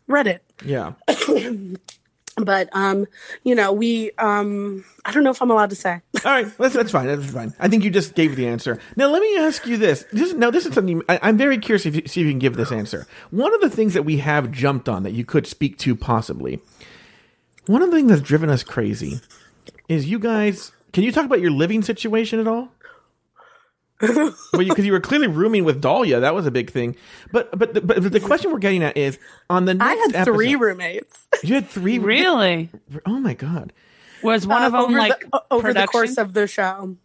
[0.09, 0.39] Reddit.
[0.65, 0.93] yeah.
[2.45, 3.07] But, um,
[3.43, 6.01] you know, we, um, I don't know if I'm allowed to say.
[6.25, 7.07] All right, that's that's fine.
[7.07, 7.53] That's fine.
[7.59, 8.79] I think you just gave the answer.
[8.95, 10.05] Now let me ask you this.
[10.11, 12.39] this now this is something I, I'm very curious if you, see if you can
[12.39, 13.07] give this answer.
[13.31, 16.59] One of the things that we have jumped on that you could speak to possibly.
[17.67, 19.19] One of the things that's driven us crazy
[19.87, 20.71] is you guys.
[20.91, 22.69] Can you talk about your living situation at all?
[24.01, 26.95] Well, because you, were clearly rooming with Dahlia, that was a big thing.
[27.31, 30.25] But but the, but the question we're getting at is on the I next had
[30.25, 31.27] three roommates.
[31.43, 31.99] You had three.
[31.99, 32.69] Really?
[33.05, 33.73] Oh my god.
[34.23, 36.95] Was one of uh, them over like the, over the course of the show.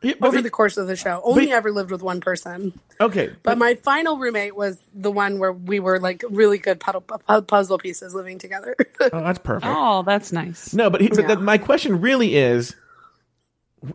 [0.00, 2.78] Yeah, but- Over the course of the show, only but- ever lived with one person.
[3.00, 7.00] okay, But my final roommate was the one where we were like really good puddle,
[7.00, 8.76] pu- puzzle pieces living together.
[9.00, 9.66] oh, that's perfect.
[9.76, 10.72] Oh, that's nice.
[10.72, 11.34] No, but, he, but Yeah.
[11.34, 12.76] the, my question really is,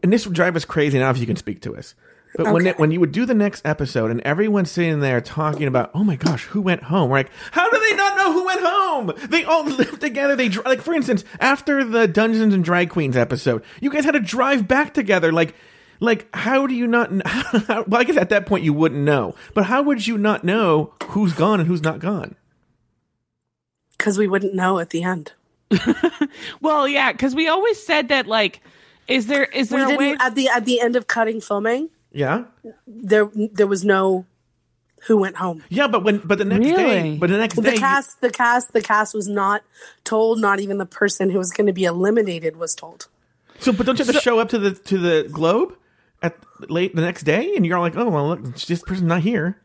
[0.02, 1.00] and this would drive us crazy.
[1.00, 1.96] Now, if you can speak to us,
[2.36, 5.68] but when it, when you would do the next episode and everyone's sitting there talking
[5.68, 7.10] about, oh my gosh, who went home?
[7.10, 9.30] We're like, how do they not know who went home.
[9.30, 10.36] They all lived together.
[10.36, 14.12] They dr- like, for instance, after the Dungeons and Drag Queens episode, you guys had
[14.12, 15.32] to drive back together.
[15.32, 15.56] Like,
[16.00, 17.10] like how do you not?
[17.10, 17.22] kn-
[17.88, 20.94] well, I guess at that point you wouldn't know, but how would you not know
[21.10, 22.36] who's gone and who's not gone?
[23.98, 25.34] Because we wouldn't know at the end.
[26.62, 28.28] Well, yeah, because we always said that.
[28.28, 28.62] Like,
[29.08, 30.18] is there is We there a didn't way?
[30.20, 31.90] at the at the end of cutting filming.
[32.12, 32.46] Yeah,
[32.88, 34.26] There there was no
[35.08, 35.64] who went home.
[35.70, 37.18] yeah, but when but the next day, Really?
[37.18, 39.64] but the next The day, you- cast, the cast, the cast was not
[40.04, 40.40] told.
[40.40, 43.08] Not even the person who was going to be eliminated was told.
[43.60, 45.76] so but don't you have to show up to the to the Globe
[46.22, 46.38] at
[46.70, 49.58] late the next day, and you're like, oh well, look, this person's not here.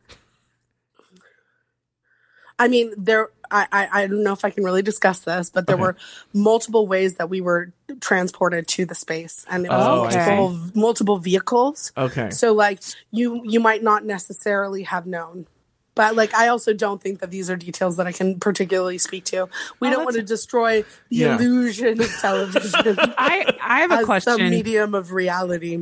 [2.58, 3.28] I mean, there.
[3.50, 5.82] I, I I don't know if I can really discuss this, but there Okay.
[5.82, 5.96] were
[6.32, 10.16] multiple ways that we were transported to the space, and it was Oh, I see.
[10.18, 11.92] multiple multiple vehicles.
[11.96, 12.30] Okay.
[12.30, 12.80] So like
[13.10, 15.46] you you might not necessarily have known.
[15.94, 19.24] But like I also don't think that these are details that I can particularly speak
[19.26, 19.48] to.
[19.80, 21.36] We Oh, don't want to destroy the Yeah.
[21.36, 24.50] illusion of television I I have a as some question.
[24.50, 25.76] medium of reality.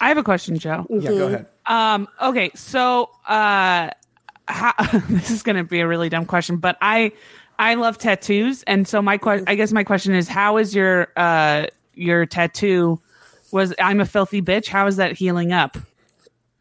[0.00, 0.84] I have a question, Joe.
[0.90, 1.46] Yeah, go ahead.
[1.66, 2.08] Um.
[2.20, 2.50] Okay.
[2.56, 3.90] So, uh,
[4.46, 4.72] how,
[5.08, 7.12] this is going to be a really dumb question, but I,
[7.58, 11.08] I love tattoos, and so my question, I guess my question is, how is your,
[11.16, 13.00] uh, your tattoo?
[13.52, 14.66] Was I'm a filthy bitch?
[14.66, 15.78] How is that healing up?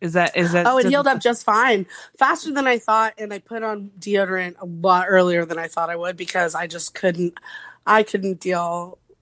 [0.04, 0.68] Is that is that?
[0.68, 1.86] Oh, it healed up just fine,
[2.20, 5.90] faster than I thought, and I put on deodorant a lot earlier than I thought
[5.90, 7.40] I would because I just couldn't.
[7.88, 8.98] I couldn't deal.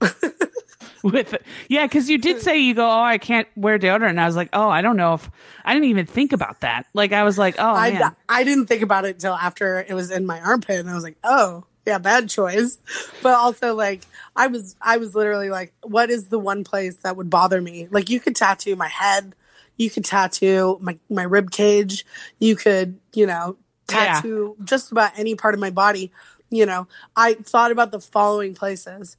[1.12, 1.42] with it.
[1.68, 4.36] Yeah, because you did say you go, oh, I can't wear deodorant, and I was
[4.36, 5.30] like, oh, I don't know if
[5.64, 6.86] I didn't even think about that.
[6.94, 9.94] Like I was like, oh I man, I didn't think about it until after it
[9.94, 12.78] was in my armpit, and I was like, oh yeah, bad choice.
[13.22, 14.02] But also like
[14.36, 17.88] I was I was literally like, what is the one place that would bother me?
[17.90, 19.34] Like you could tattoo my head,
[19.76, 22.06] you could tattoo my my rib cage,
[22.38, 23.56] you could you know
[23.90, 24.14] Yeah.
[24.14, 26.12] tattoo just about any part of my body.
[26.50, 26.86] You know,
[27.16, 29.16] I thought about the following places.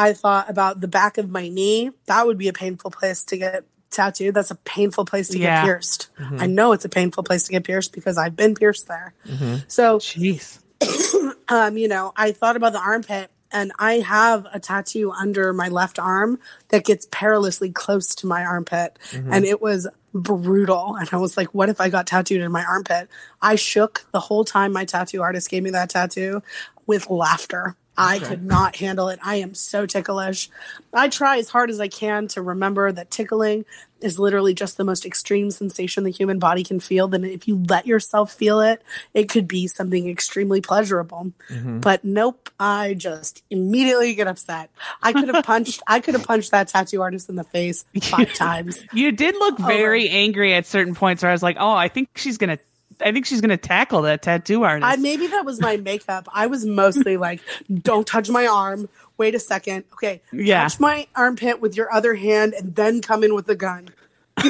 [0.00, 1.90] I thought about the back of my knee.
[2.06, 4.34] That would be a painful place to get tattooed.
[4.34, 5.56] That's a painful place to Yeah.
[5.56, 6.08] get pierced.
[6.18, 6.40] Mm-hmm.
[6.40, 9.12] I know it's a painful place to get pierced because I've been pierced there.
[9.26, 9.56] Mm-hmm.
[9.68, 10.60] So, jeez.
[11.48, 15.68] um, you know, I thought about the armpit and I have a tattoo under my
[15.68, 18.98] left arm that gets perilously close to my armpit.
[19.10, 19.32] Mm-hmm.
[19.32, 20.96] And it was brutal.
[20.96, 23.08] And I was like, what if I got tattooed in my armpit?
[23.42, 26.42] I shook the whole time my tattoo artist gave me that tattoo
[26.86, 27.76] with laughter.
[28.00, 29.18] I could not handle it.
[29.22, 30.48] I am so ticklish.
[30.92, 33.64] I try as hard as I can to remember that tickling
[34.00, 37.08] is literally just the most extreme sensation the human body can feel.
[37.08, 38.82] Then, if you let yourself feel it,
[39.12, 41.32] it could be something extremely pleasurable.
[41.50, 41.80] Mm-hmm.
[41.80, 44.70] But nope, I just immediately get upset.
[45.02, 45.82] I could have punched.
[45.86, 48.82] I could have punched that tattoo artist in the face five times.
[48.92, 51.88] You did look oh, very angry at certain points where I was like, oh, I
[51.88, 52.58] think she's gonna.
[53.02, 54.86] I think she's gonna tackle that tattoo artist.
[54.90, 56.28] I maybe that was my makeup.
[56.32, 57.40] I was mostly like,
[57.82, 58.88] "Don't touch my arm.
[59.18, 59.84] Wait a second.
[59.94, 60.62] Okay, Yeah.
[60.62, 63.88] touch my armpit with your other hand, and then come in with the gun."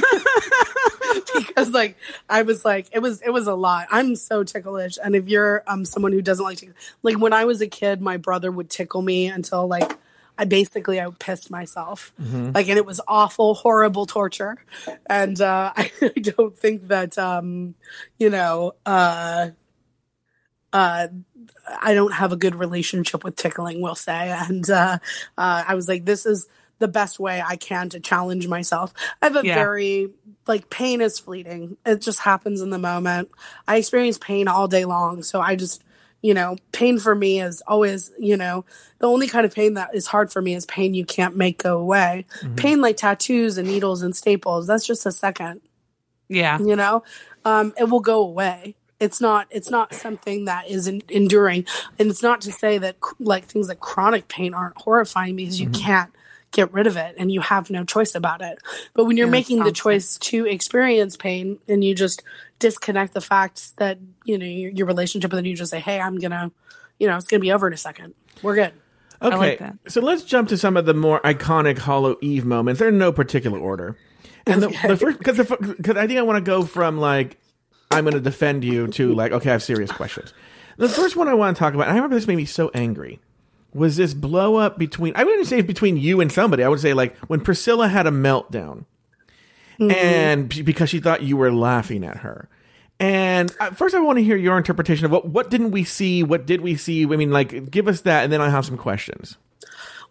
[1.35, 1.97] because like
[2.29, 3.89] I was like it was it was a lot.
[3.91, 7.45] I'm so ticklish, and if you're um someone who doesn't like to like when I
[7.45, 9.97] was a kid, my brother would tickle me until like
[10.41, 12.13] I basically I pissed myself,
[12.55, 14.57] like, and it was awful, horrible torture,
[15.09, 15.91] and uh, I
[16.31, 17.75] don't think that um
[18.19, 19.51] you know uh
[20.73, 21.09] uh
[21.83, 24.31] I don't have a good relationship with tickling, we'll say.
[24.31, 24.99] And uh,
[25.39, 26.47] uh, I was like, this is
[26.79, 28.93] the best way I can to challenge myself.
[29.23, 29.55] I have a Yeah.
[29.55, 30.11] very,
[30.47, 31.77] like, pain is fleeting.
[31.87, 33.31] It just happens in the moment.
[33.69, 35.23] I experience pain all day long.
[35.23, 35.83] So I just,
[36.23, 38.65] you know, pain for me is always, you know,
[38.99, 41.63] the only kind of pain that is hard for me is pain you can't make
[41.63, 42.27] go away.
[42.57, 45.61] Pain like tattoos and needles and staples, that's just a second.
[46.29, 46.59] Yeah.
[46.59, 47.03] you know?
[47.45, 48.77] Um, it will go away.
[49.01, 51.65] It's not it's not something that is en- enduring.
[51.99, 55.71] And it's not to say that like things like chronic pain aren't horrifying because you
[55.71, 56.11] can't
[56.53, 58.59] get rid of it and you have no choice about it.
[58.93, 62.23] But when you're Yeah, making the choice to experience pain and you just
[62.61, 65.99] disconnect the fact that you know your, your relationship and then you just say hey
[66.01, 66.53] i'm gonna
[66.99, 68.73] you know it's gonna be over in a second we're good
[69.23, 69.77] Okay, like that.
[69.89, 72.79] so let's jump to some of the more iconic Hollow Eve moments.
[72.79, 73.99] They're in no particular order.
[74.47, 77.39] And the, the first, because because I think I want to go from like
[77.91, 80.33] I'm going to defend you to like okay, I have serious questions.
[80.79, 82.71] The first one I want to talk about, and I remember this made me so
[82.73, 83.21] angry,
[83.75, 85.13] was this blow up between.
[85.17, 86.65] I wouldn't say it's between you and somebody.
[86.65, 88.87] I would say like when Priscilla had a meltdown,
[89.81, 92.49] and because she thought you were laughing at her.
[92.99, 96.23] And uh, first, I want to hear your interpretation of what what didn't we see?
[96.23, 97.05] What did we see?
[97.05, 99.39] I mean, like, give us that, and then I have some questions.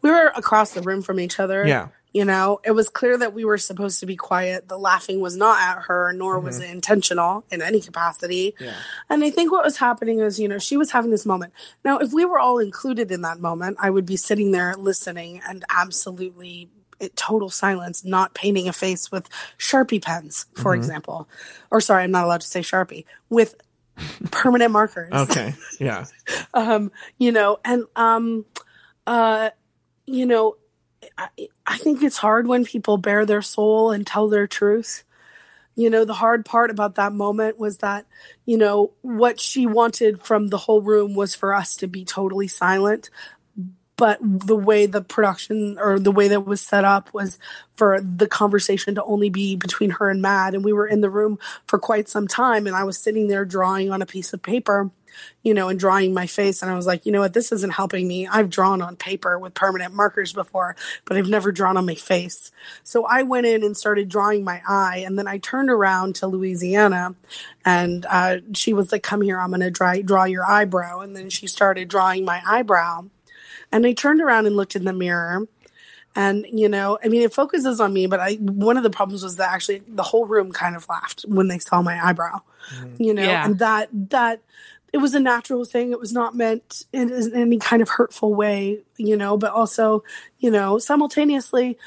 [0.02, 1.90] we were across the room from each other Yeah.
[2.12, 4.68] You know, it was clear that we were supposed to be quiet.
[4.68, 8.56] The laughing was not at her, nor was it intentional in any capacity.
[8.60, 8.74] Yeah.
[9.12, 11.54] And I think what was happening is, you know, she was having this moment.
[11.86, 15.40] Now, if we were all included in that moment, I would be sitting there listening
[15.48, 16.70] and absolutely
[17.16, 21.28] total silence, not painting a face with Sharpie pens, for example.
[21.72, 23.56] Or sorry, I'm not allowed to say Sharpie, with
[24.32, 25.54] permanent markers Okay.
[25.80, 26.06] Yeah.
[26.54, 28.46] um you know and um
[29.08, 29.50] uh
[30.06, 30.56] you know
[31.18, 31.28] I,
[31.66, 35.04] I think it's hard when people bare their soul and tell their truth
[35.76, 38.06] you know the hard part about that moment was that
[38.46, 42.48] you know what she wanted from the whole room was for us to be totally
[42.48, 43.10] silent
[44.00, 47.38] but the way the production or the way that was set up was
[47.76, 50.56] for the conversation to only be between her and Mad.
[50.56, 52.66] And we were in the room for quite some time.
[52.66, 54.90] And I was sitting there drawing on a piece of paper,
[55.44, 56.62] you know, and drawing my face.
[56.62, 57.34] And I was like, you know what?
[57.34, 58.26] This isn't helping me.
[58.26, 62.52] I've drawn on paper with permanent markers before, but I've never drawn on my face.
[62.86, 65.04] So I went in and started drawing my eye.
[65.06, 67.16] And then I turned around to Louisianna
[67.66, 71.02] and uh, she was like, come here, I'm going to draw, draw your eyebrow.
[71.02, 73.10] And then she started drawing my eyebrow.
[73.72, 75.48] And I turned around and looked in the mirror.
[76.16, 79.24] And, you know, I mean, it focuses on me, but I, one of the problems
[79.24, 82.42] was that actually the whole room kind of laughed when they saw my eyebrow,
[82.74, 83.02] mm-hmm.
[83.02, 83.46] you know, Yeah.
[83.46, 84.42] and that, that,
[84.92, 85.92] it was a natural thing.
[85.92, 90.04] It was not meant in, in any kind of hurtful way, you know, but also,
[90.40, 91.78] you know, simultaneously,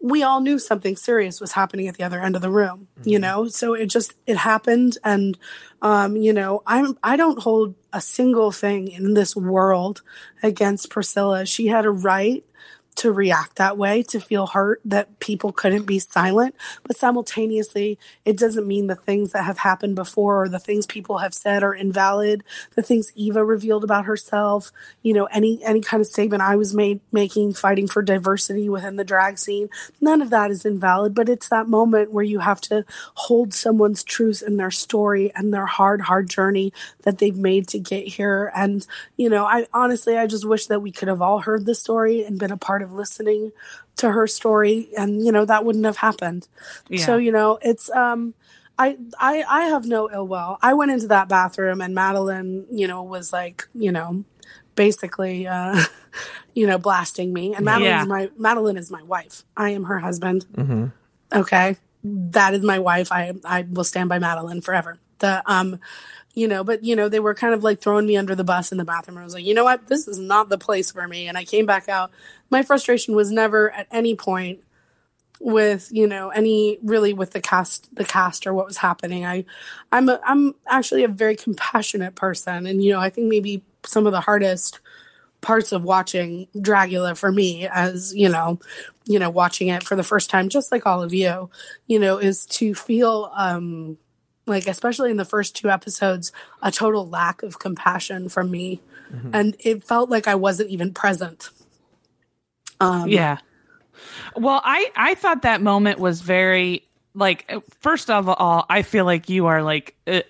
[0.00, 3.18] we all knew something serious was happening at the other end of the room you
[3.18, 3.48] know?
[3.48, 5.38] So it just it happened and
[5.82, 10.02] um you know i'm i don't hold a single thing in this world
[10.42, 11.46] against priscilla.
[11.46, 12.44] She had a right
[12.98, 16.54] to react that way to feel hurt that people couldn't be silent.
[16.84, 21.18] But simultaneously it doesn't mean the things that have happened before or the things people
[21.18, 22.44] have said are invalid.
[22.74, 24.70] The things Evah revealed about herself
[25.02, 28.96] you know any any kind of statement i was made making fighting for diversity within
[28.96, 29.68] the drag scene
[30.00, 31.14] none of that is invalid.
[31.14, 32.84] But it's that moment where you have to
[33.14, 37.78] hold someone's truth and their story and their hard hard journey that they've made to
[37.78, 38.50] get here.
[38.54, 41.74] And you know i honestly i just wish that we could have all heard the
[41.74, 43.52] story and been a part of listening
[43.96, 46.48] to her story and you know that wouldn't have happened
[46.88, 47.04] Yeah.
[47.06, 48.34] so you know it's um
[48.80, 50.56] I, I I have no ill will.
[50.62, 54.22] I went into that bathroom and Madeline, you know, was like, you know,
[54.76, 55.82] basically uh
[56.54, 57.54] you know, blasting me.
[57.56, 58.02] And Madeline Yeah.
[58.02, 59.42] is my Madeline is my wife.
[59.56, 60.46] I am her husband.
[60.54, 60.84] Mm-hmm.
[61.32, 61.76] Okay.
[62.04, 63.10] That is my wife.
[63.10, 64.98] I I will stand by Madeline forever.
[65.18, 65.80] The um
[66.34, 68.70] you know, but you know, they were kind of like throwing me under the bus
[68.70, 69.18] in the bathroom.
[69.18, 69.88] I was like, you know what?
[69.88, 71.26] This is not the place for me.
[71.26, 72.10] And I came back out.
[72.50, 74.60] My frustration was never at any point
[75.40, 79.44] with you know any really with the cast the cast or what was happening i
[79.92, 84.06] i'm a, i'm actually a very compassionate person and you know i think maybe some
[84.06, 84.80] of the hardest
[85.40, 88.58] parts of watching dragula for me as you know
[89.04, 91.48] you know watching it for the first time just like all of you
[91.86, 93.96] you know is to feel um
[94.48, 96.32] like especially in the first two episodes
[96.62, 98.80] a total lack of compassion from me.
[99.32, 101.50] And it felt like i wasn't even present.
[102.80, 103.38] Um yeah.
[104.36, 109.28] Well, I I thought that moment was very like first of all, I feel like
[109.28, 110.20] you are like uh,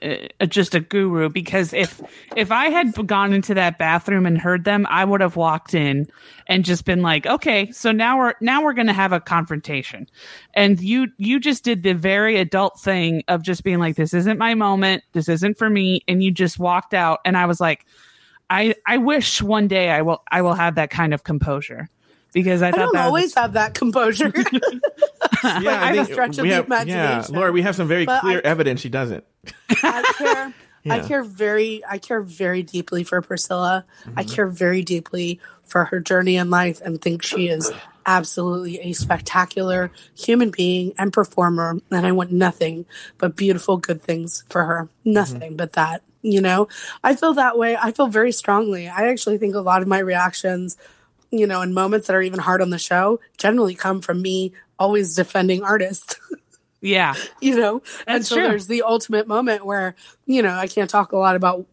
[0.41, 2.01] uh, just a guru because if
[2.37, 6.07] if I had gone into that bathroom and heard them, I would have walked in
[6.47, 10.07] and just been like, "Okay, so now we're now we're going to have a confrontation."
[10.55, 14.39] And you you just did the very adult thing of just being like, "This isn't
[14.39, 15.03] my moment.
[15.13, 17.85] This isn't for me." And you just walked out and I was like,
[18.49, 21.89] I I wish one day I will I will have that kind of composure
[22.33, 24.33] because I I thought don't that was- always have that composure.
[25.63, 27.35] Yeah, I have a stretch of the Yeah, imagination.
[27.35, 29.25] Lauri, we have some very But clear I- evidence she doesn't.
[29.83, 30.55] I care.
[30.91, 31.83] I care very.
[31.89, 33.85] I care very deeply for Priscilla.
[34.17, 34.35] I Mm-hmm.
[34.35, 37.71] care very deeply for her journey in life, and think she is
[38.07, 41.79] absolutely a spectacular human being and performer.
[41.91, 42.87] And I want nothing
[43.19, 44.89] but beautiful, good things for her.
[45.05, 46.03] Nothing but that.
[46.23, 46.69] You know,
[47.05, 47.77] I feel that way.
[47.77, 48.89] I feel very strongly.
[48.89, 50.77] I actually think a lot of my reactions,
[51.31, 54.53] you know, in moments that are even hard on the show, generally come from me
[54.79, 56.17] always defending artists.
[56.81, 57.15] yeah.
[57.41, 58.45] you know and so true.
[58.47, 61.67] there's the ultimate moment where you know i can't talk a lot about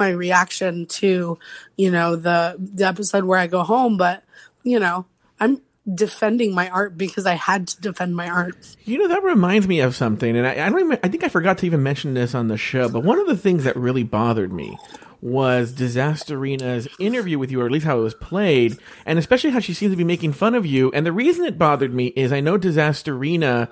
[0.00, 1.38] my reaction to
[1.76, 4.24] you know the the episode where i go home but
[4.64, 5.06] you know
[5.38, 5.60] i'm
[5.94, 9.80] defending my art because i had to defend my art You know, that reminds me
[9.80, 12.34] of something, and I, I don't even, I think I forgot to even mention this
[12.34, 14.76] on the show, but one of the things that really bothered me
[15.20, 19.60] was Disasterina's interview with you, or at least how it was played, and especially how
[19.60, 20.90] she seemed to be making fun of you.
[20.92, 23.68] And the reason it bothered me is I know Disasterina,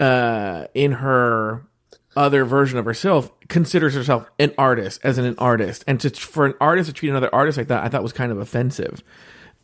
[0.00, 1.66] uh, in her
[2.16, 5.84] other version of herself, considers herself an artist, as an, an artist.
[5.86, 8.32] And to, for an artist to treat another artist like that, I thought was kind
[8.32, 9.02] of offensive.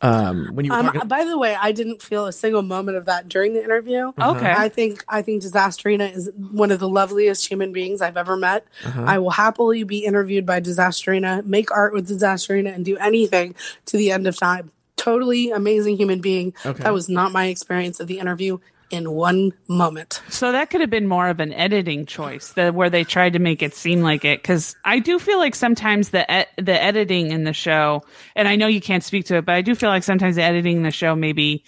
[0.01, 2.97] Um, when you were Um, talking, by the way, I didn't feel a single moment
[2.97, 4.11] of that during the interview.
[4.19, 4.51] Okay.
[4.51, 8.65] I think I think Disasterina is one of the loveliest human beings I've ever met.
[8.83, 13.97] I will happily be interviewed by Disasterina, make art with Disasterina, and do anything to
[13.97, 14.71] the end of time.
[14.97, 16.53] Totally amazing human being.
[16.65, 16.83] Okay.
[16.83, 18.57] That was not my experience of the interview
[18.91, 20.21] in one moment.
[20.29, 23.39] So that could have been more of an editing choice, the, where they tried to
[23.39, 24.41] make it seem like it.
[24.41, 28.03] Because I do feel like sometimes the e- the editing in the show,
[28.35, 30.43] and I know you can't speak to it, but I do feel like sometimes the
[30.43, 31.63] editing in the show maybe,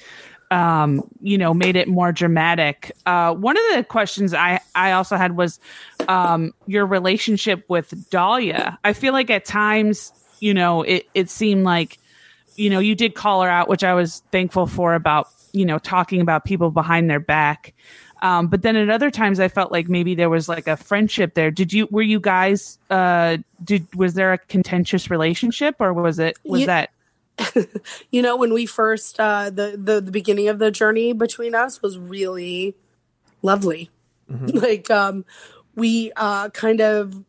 [0.52, 2.92] um, you know, made it more dramatic.
[3.06, 5.60] Uh, one of the questions I I also had was
[6.08, 8.78] um, your relationship with Dahlia.
[8.84, 11.98] I feel like at times, you know, it it seemed like
[12.56, 15.80] you know, you did call her out, which I was thankful for about, you know,
[15.80, 17.74] talking about people behind their back.
[18.22, 21.34] Um, but then at other times I felt like maybe there was like a friendship
[21.34, 21.52] there.
[21.52, 26.38] Did you, were you guys, uh, did, was there a contentious relationship or was it,
[26.44, 26.90] was Ye- that,
[28.12, 31.82] You know, when we first uh, the, the the beginning of the journey between us
[31.82, 32.76] was really
[33.42, 33.90] lovely.
[34.30, 35.26] Like um,
[35.76, 37.24] we uh, kind of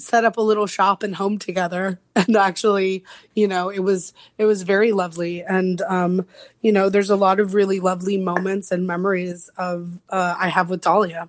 [0.00, 4.44] set up a little shop and home together, and actually, you know, it was it
[4.44, 5.42] was very lovely.
[5.42, 6.26] And um,
[6.60, 10.70] you know, there's a lot of really lovely moments and memories of uh, I have
[10.70, 11.28] with Dahlia.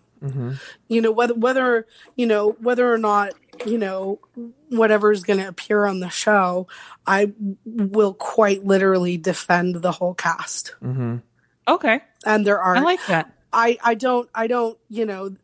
[0.87, 3.33] You know, whether whether you know whether or not
[3.65, 4.19] you know
[4.69, 6.67] whatever's going to appear on the show,
[7.07, 7.33] I
[7.65, 10.75] will quite literally defend the whole cast.
[11.67, 12.01] okay.
[12.25, 13.33] And there are I like that.
[13.51, 15.35] I I don't I don't, you know,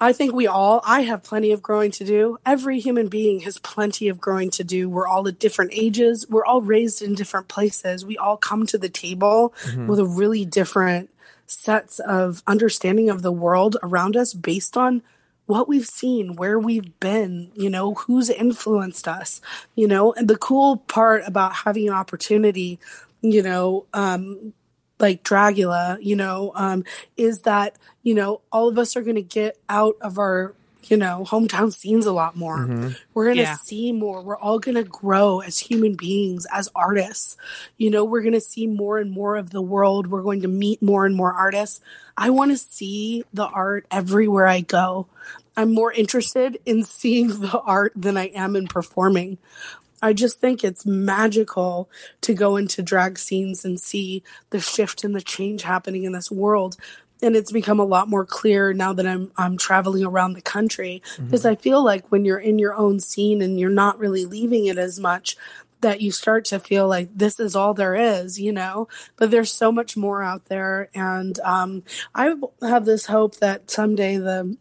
[0.00, 2.38] I think we all I have plenty of growing to do.
[2.46, 4.88] Every human being has plenty of growing to do.
[4.88, 6.26] We're all at different ages.
[6.28, 8.04] We're all raised in different places.
[8.04, 9.52] We all come to the table
[9.86, 11.10] with a really different
[11.46, 15.02] sets of understanding of the world around us based on
[15.46, 19.40] what we've seen, where we've been, you know, who's influenced us,
[19.74, 22.78] you know, and the cool part about having an opportunity,
[23.20, 24.54] you know, um,
[25.00, 26.84] like Dragula, you know, um,
[27.16, 30.96] is that, you know, all of us are going to get out of our, you
[30.96, 32.66] know, hometown scenes a lot more.
[33.14, 33.54] We're going to Yeah.
[33.56, 34.22] see more.
[34.22, 37.36] We're all going to grow as human beings, as artists.
[37.76, 40.06] You know, we're going to see more and more of the world.
[40.08, 41.80] We're going to meet more and more artists.
[42.16, 45.06] I want to see the art everywhere I go.
[45.56, 49.38] I'm more interested in seeing the art than I am in performing.
[50.02, 51.88] I just think it's magical
[52.22, 56.30] to go into drag scenes and see the shift and the change happening in this
[56.30, 56.76] world.
[57.22, 61.02] And it's become a lot more clear now that I'm I'm traveling around the country
[61.18, 64.66] because I feel like when you're in your own scene and you're not really leaving
[64.66, 65.36] it as much
[65.80, 68.88] that you start to feel like this is all there is, you know.
[69.16, 71.82] But there's so much more out there, and um,
[72.14, 74.56] I have this hope that someday the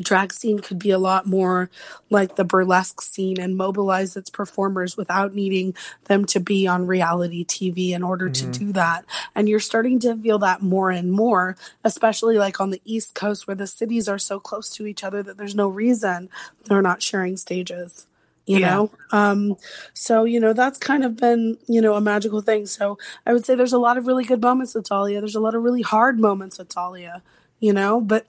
[0.00, 1.70] drag scene could be a lot more
[2.10, 5.74] like the burlesque scene and mobilize its performers without needing
[6.04, 9.04] them to be on reality TV in order to do that.
[9.34, 13.46] And you're starting to feel that more and more, especially like on the East Coast
[13.46, 16.28] where the cities are so close to each other that there's no reason
[16.66, 18.06] they're not sharing stages.
[18.46, 18.70] You Yeah.
[18.74, 19.56] know, um,
[19.94, 22.66] so you know that's kind of been you know a magical thing.
[22.66, 25.20] So I would say there's a lot of really good moments with Talia.
[25.20, 27.22] There's a lot of really hard moments with Talia.
[27.60, 28.26] You know, but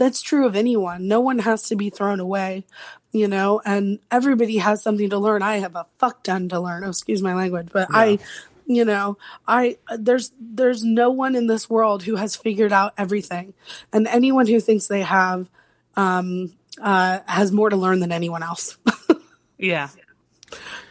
[0.00, 1.06] that's true of anyone.
[1.06, 2.64] No one has to be thrown away,
[3.12, 5.42] you know, and everybody has something to learn.
[5.42, 6.82] I have a fuck ton to learn.
[6.84, 8.18] Oh, excuse my language, but I,
[8.66, 13.52] you know, I there's there's no one in this world who has figured out everything,
[13.92, 15.48] and anyone who thinks they have
[15.96, 18.78] um, uh, has more to learn than anyone else.
[19.62, 19.90] Yeah.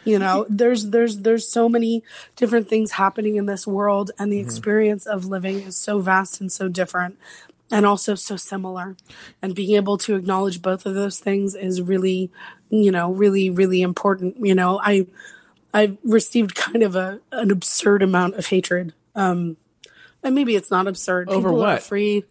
[0.04, 2.04] you know there's there's there's so many
[2.36, 6.52] different things happening in this world and the experience of living is so vast and
[6.52, 7.18] so different
[7.70, 8.96] and also so similar
[9.40, 12.30] and being able to acknowledge both of those things is really
[12.68, 15.06] you know really really important you know i
[15.72, 19.56] i've received kind of a an absurd amount of hatred um
[20.22, 21.82] and maybe it's not absurd Over People are what?
[21.82, 22.24] free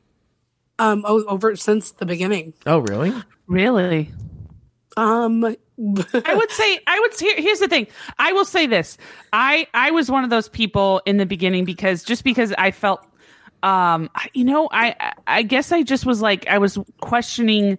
[0.78, 3.14] um o- over since the beginning oh, really?
[3.48, 4.12] Really?
[4.98, 7.88] um I would say I would say here's the thing.
[8.18, 8.98] I will say this.
[9.32, 13.02] I I was one of those people in the beginning because just because I felt
[13.64, 17.78] um you know, I I guess I just was like I was questioning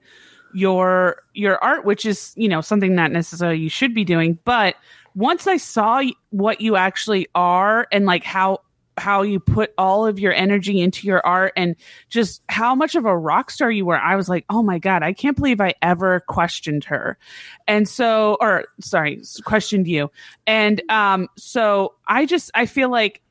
[0.52, 4.76] your your art which is, you know, something not necessarily you should be doing, but
[5.14, 8.60] once I saw what you actually are and like how
[9.00, 11.74] how you put all of your energy into your art and
[12.08, 13.98] just how much of a rock star you were.
[13.98, 17.18] I was like, oh my God, I can't believe I ever questioned her.
[17.66, 20.10] And so, or sorry, questioned you.
[20.46, 23.22] And um, so I just, I feel like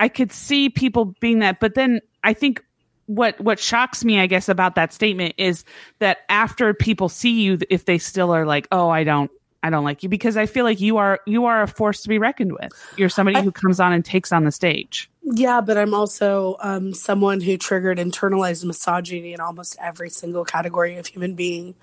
[0.00, 2.64] I could see people being that, but then I think
[3.06, 5.64] what what shocks me, I guess, about that statement is
[5.98, 9.30] that after people see you, if they still are like, oh, I don't,
[9.62, 12.08] I don't like you because I feel like you are you are a force to
[12.08, 12.70] be reckoned with.
[12.96, 15.10] You're somebody I- who comes on and takes on the stage.
[15.30, 20.96] Yeah, but I'm also um, someone who triggered internalized misogyny in almost every single category
[20.96, 21.74] of human being.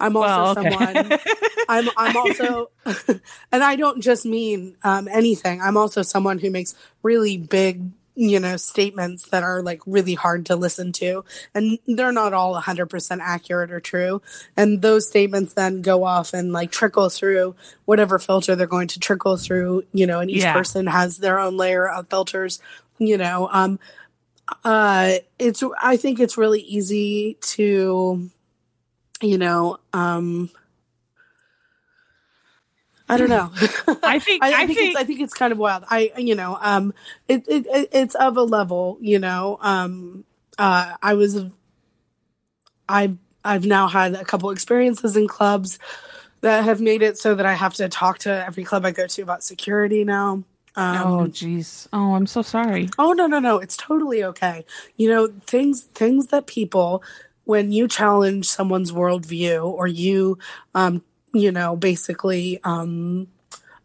[0.00, 0.70] I'm also Well, okay.
[1.04, 1.18] someone.
[1.68, 2.70] I'm I'm also,
[3.52, 5.60] and I don't just mean um, anything.
[5.60, 6.74] I'm also someone who makes
[7.04, 7.82] really big,
[8.20, 12.50] you know, statements that are like really hard to listen to, and they're not all
[12.52, 14.20] 100 percent accurate or true.
[14.56, 17.54] And those statements then go off and like trickle through
[17.84, 19.84] whatever filter they're going to trickle through.
[19.92, 20.52] You know, and each Yeah.
[20.52, 22.58] person has their own layer of filters.
[22.98, 23.78] You know, um,
[24.64, 28.28] uh, it's I think it's really easy to,
[29.22, 30.50] you know, um.
[33.08, 33.50] I don't know.
[34.02, 35.84] I think I, I, I think, think it's I think it's kind of wild.
[35.88, 36.92] I you know um
[37.26, 40.24] it, it, it it's of a level you know um
[40.58, 41.44] uh I was
[42.88, 45.78] I I've now had a couple experiences in clubs
[46.40, 49.06] that have made it so that I have to talk to every club I go
[49.06, 50.44] to about security now.
[50.76, 51.88] Um, Oh jeez.
[51.92, 52.90] Oh, I'm so sorry.
[52.98, 53.58] Oh no no no!
[53.58, 54.64] It's totally okay.
[54.96, 57.02] You know things things that people
[57.44, 60.38] when you challenge someone's worldview or you
[60.74, 61.02] um
[61.32, 63.28] you know basically um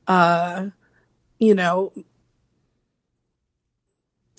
[0.07, 0.67] uh
[1.39, 1.91] you know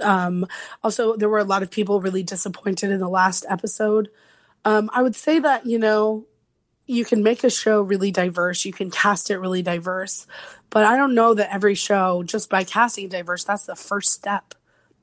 [0.01, 0.47] um
[0.83, 4.11] also there were a lot of people really disappointed in the last episode.
[4.65, 6.27] Um I would say that you know
[6.87, 10.27] you can make a show really diverse, you can cast it really diverse,
[10.69, 14.55] but I don't know that every show just by casting diverse that's the first step.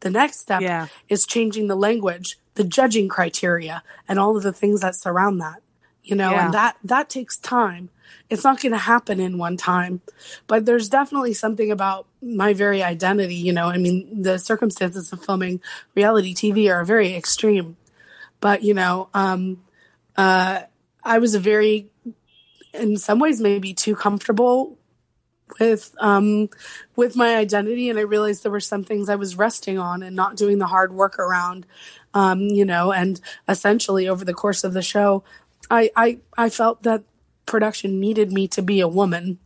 [0.01, 0.87] The next step Yeah.
[1.09, 5.61] is changing the language, the judging criteria, and all of the things that surround that.
[6.03, 6.45] You know, Yeah.
[6.45, 7.89] and that that takes time.
[8.29, 10.01] It's not going to happen in one time,
[10.47, 13.35] but there's definitely something about my very identity.
[13.35, 15.61] You know, I mean, the circumstances of filming
[15.95, 17.77] reality TV are very extreme,
[18.39, 19.63] but you know, um,
[20.17, 20.61] uh,
[21.03, 21.87] I was a very,
[22.73, 24.77] in some ways, maybe too comfortable
[25.59, 26.47] with um
[26.95, 30.15] with my identity and i realized there were some things i was resting on and
[30.15, 31.65] not doing the hard work around
[32.13, 35.23] um you know and essentially over the course of the show
[35.69, 37.03] i i i felt that
[37.45, 39.39] production needed me to be a woman.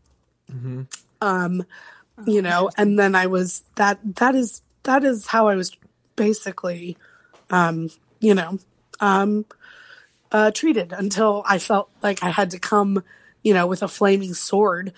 [1.22, 1.66] Um
[2.26, 5.76] you know and then i was that that is that is how i was
[6.16, 6.96] basically
[7.50, 7.90] um
[8.22, 8.58] you know
[9.02, 9.46] um
[10.32, 13.04] uh treated until i felt like i had to come
[13.44, 14.94] you know with a flaming sword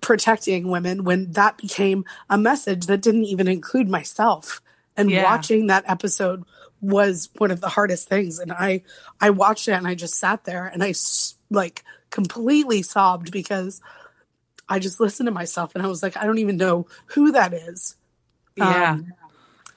[0.00, 4.60] protecting women when that became a message that didn't even include myself.
[4.96, 5.22] And Yeah.
[5.24, 6.44] watching that episode
[6.80, 8.38] was one of the hardest things.
[8.38, 8.82] And i
[9.20, 10.94] i watched it and i just sat there and i
[11.50, 13.80] like completely sobbed because
[14.68, 17.52] i just listened to myself and i was like i don't even know who that
[17.52, 17.96] is.
[18.58, 18.92] Yeah.
[18.92, 19.12] Um,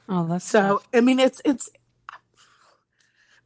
[0.09, 1.69] oh, that's so I mean, it's it's,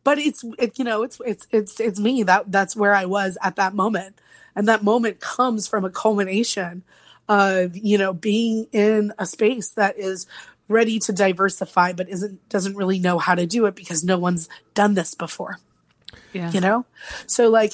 [0.03, 2.23] but it's it, you know it's it's it's it's me.
[2.23, 4.19] That that's where I was at that moment,
[4.55, 6.83] and that moment comes from a culmination
[7.27, 10.25] of you know being in a space that is
[10.67, 14.49] ready to diversify but isn't doesn't really know how to do it because no one's
[14.73, 15.59] done this before.
[16.33, 16.51] Yeah.
[16.51, 16.85] you know?
[17.27, 17.73] So like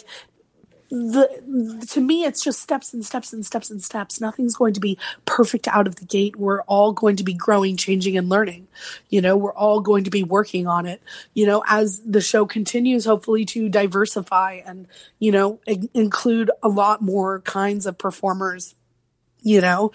[0.89, 4.19] the to me it's just steps and steps and steps and steps.
[4.19, 6.35] Nothing's going to be perfect out of the gate.
[6.35, 8.67] We're all going to be growing changing and learning.
[9.09, 11.01] You know we're all going to be working on it.
[11.33, 14.87] You know as the show continues hopefully to diversify and
[15.17, 18.75] you know in- include a lot more kinds of performers
[19.43, 19.91] you know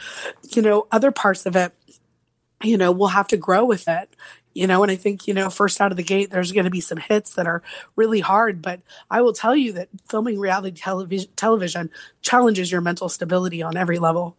[0.55, 1.72] you know other parts of it
[2.63, 4.09] you know we'll have to grow with it
[4.55, 6.71] you know and i think you know first out of the gate there's going to
[6.71, 7.63] be some hits that are
[7.97, 8.81] really hard but
[9.11, 11.91] i will tell you that filming reality television television
[12.27, 14.37] challenges your mental stability on every level.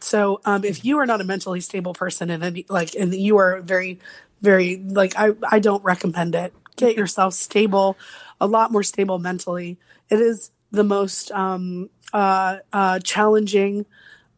[0.00, 3.36] So um, if you are not a mentally stable person and any, like and you
[3.36, 3.98] are very
[4.40, 6.54] very like i i don't recommend it.
[6.76, 7.98] Get yourself stable
[8.40, 9.78] a lot more stable mentally.
[10.08, 13.84] It is the most um uh uh challenging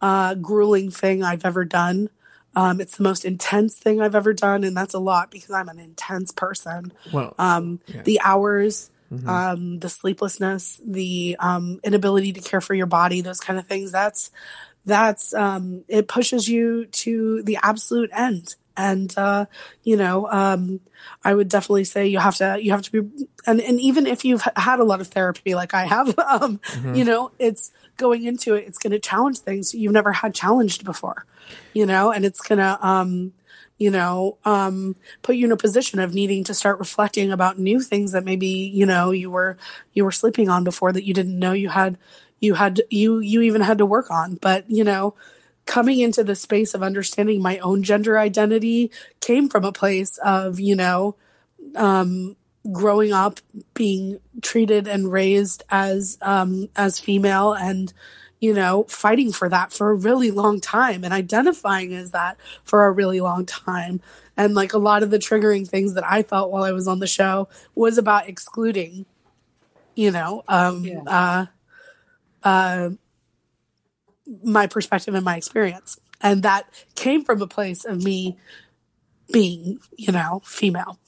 [0.01, 2.11] uh grueling thing i've ever done
[2.55, 5.69] um it's the most intense thing i've ever done and that's a lot because i'm
[5.69, 8.03] an intense person Well, um, Yeah.
[8.03, 9.29] the hours, Mhm.
[9.29, 13.93] um, the sleeplessness, the um, inability to care for your body, those kind of things.
[13.93, 14.31] That's
[14.87, 18.57] that's um, it pushes you to the absolute end.
[18.77, 19.47] And uh,
[19.85, 20.81] you know, um,
[21.23, 24.25] I would definitely say you have to you have to be, and and even if
[24.25, 26.97] you've had a lot of therapy like I have, um, Mhm.
[26.97, 28.67] you know, it's going into it.
[28.67, 31.27] It's going to challenge things you've never had challenged before,
[31.73, 33.33] you know, and it's gonna um,
[33.83, 37.81] you know, um, put you in a position of needing to start reflecting about new
[37.81, 39.57] things that maybe you know you were
[39.93, 41.99] you were sleeping on before that you didn't know you had
[42.39, 44.37] you had you you even had to work on.
[44.37, 45.15] But you know,
[45.67, 50.61] coming into the space of understanding my own gender identity came from a place of
[50.61, 51.17] you know
[51.75, 52.37] um
[52.71, 53.41] growing up
[53.75, 57.93] being treated and raised as um as female and
[58.39, 62.87] you know, fighting for that for a really long time and identifying as that for
[62.87, 64.01] a really long time.
[64.37, 66.99] And like a lot of the triggering things that I felt while I was on
[66.99, 69.07] the show was about excluding,
[69.95, 71.03] you know, um, Yeah.
[71.07, 71.47] uh,
[72.43, 72.91] uh,
[74.43, 75.99] my perspective and my experience.
[76.21, 78.37] And that came from a place of me
[79.33, 80.99] being, you know, female,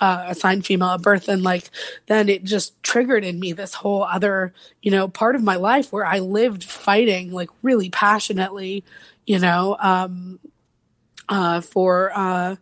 [0.00, 1.28] uh, assigned female at birth.
[1.28, 1.70] And like,
[2.06, 5.92] then it just triggered in me this whole other, you know, part of my life
[5.92, 8.84] where I lived fighting like really passionately,
[9.26, 10.38] you know, um,
[11.28, 12.56] uh, for, uh,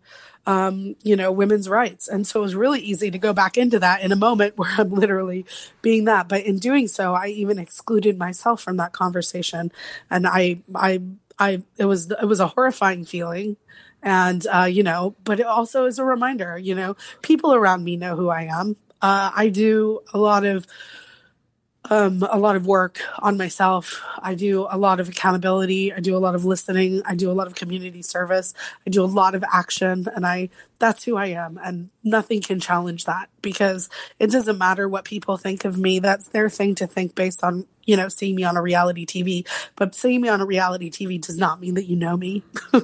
[0.47, 2.09] um, you know, women's rights.
[2.09, 4.70] And so it was really easy to go back into that in a moment where
[4.77, 5.47] I'm literally
[5.83, 6.29] being that.
[6.29, 9.70] But in doing so, I even excluded myself from that conversation.
[10.11, 11.01] And I, I,
[11.39, 13.57] I, it was, it was a horrifying feeling.
[14.03, 17.97] And, uh, you know, but it also is a reminder, you know, people around me
[17.97, 18.76] know who I am.
[19.01, 20.66] Uh, I do a lot of,
[21.91, 24.03] um, a lot of work on myself.
[24.20, 25.93] I do a lot of accountability.
[25.93, 27.03] I do a lot of listening.
[27.05, 28.55] I do a lot of community service.
[28.87, 31.59] I do a lot of action and I, that's who I am.
[31.62, 35.99] And nothing can challenge that because it doesn't matter what people think of me.
[35.99, 39.47] That's their thing to think based on, you know, seeing me on a reality TV.
[39.74, 42.43] But seeing me on a reality TV does not mean that you know me.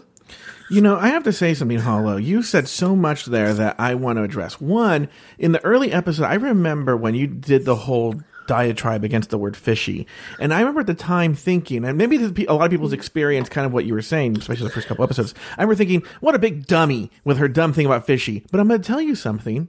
[0.70, 2.18] You know, I have to say something, Hollow.
[2.18, 4.61] You said so much there that I want to address.
[4.61, 9.38] One, in the early episode, I remember when you did the whole diatribe against the
[9.38, 10.09] word fishy.
[10.40, 13.64] And I remember at the time thinking, and maybe a lot of people's experience, kind
[13.64, 16.40] of what you were saying, especially the first couple episodes, I remember thinking, what a
[16.40, 18.44] big dummy with her dumb thing about fishy.
[18.51, 19.68] But I'm going to tell you something.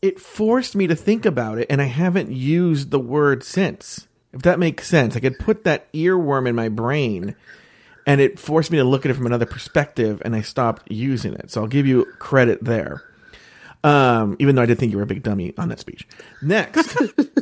[0.00, 4.08] It forced me to think about it, and I haven't used the word since.
[4.32, 7.36] If that makes sense, I could put that earworm in my brain
[8.06, 11.34] and it forced me to look at it from another perspective and I stopped using
[11.34, 11.50] it.
[11.50, 13.02] So I'll give you credit there.
[13.84, 16.08] Um, even though I did think you were a big dummy on that speech.
[16.40, 16.96] Next,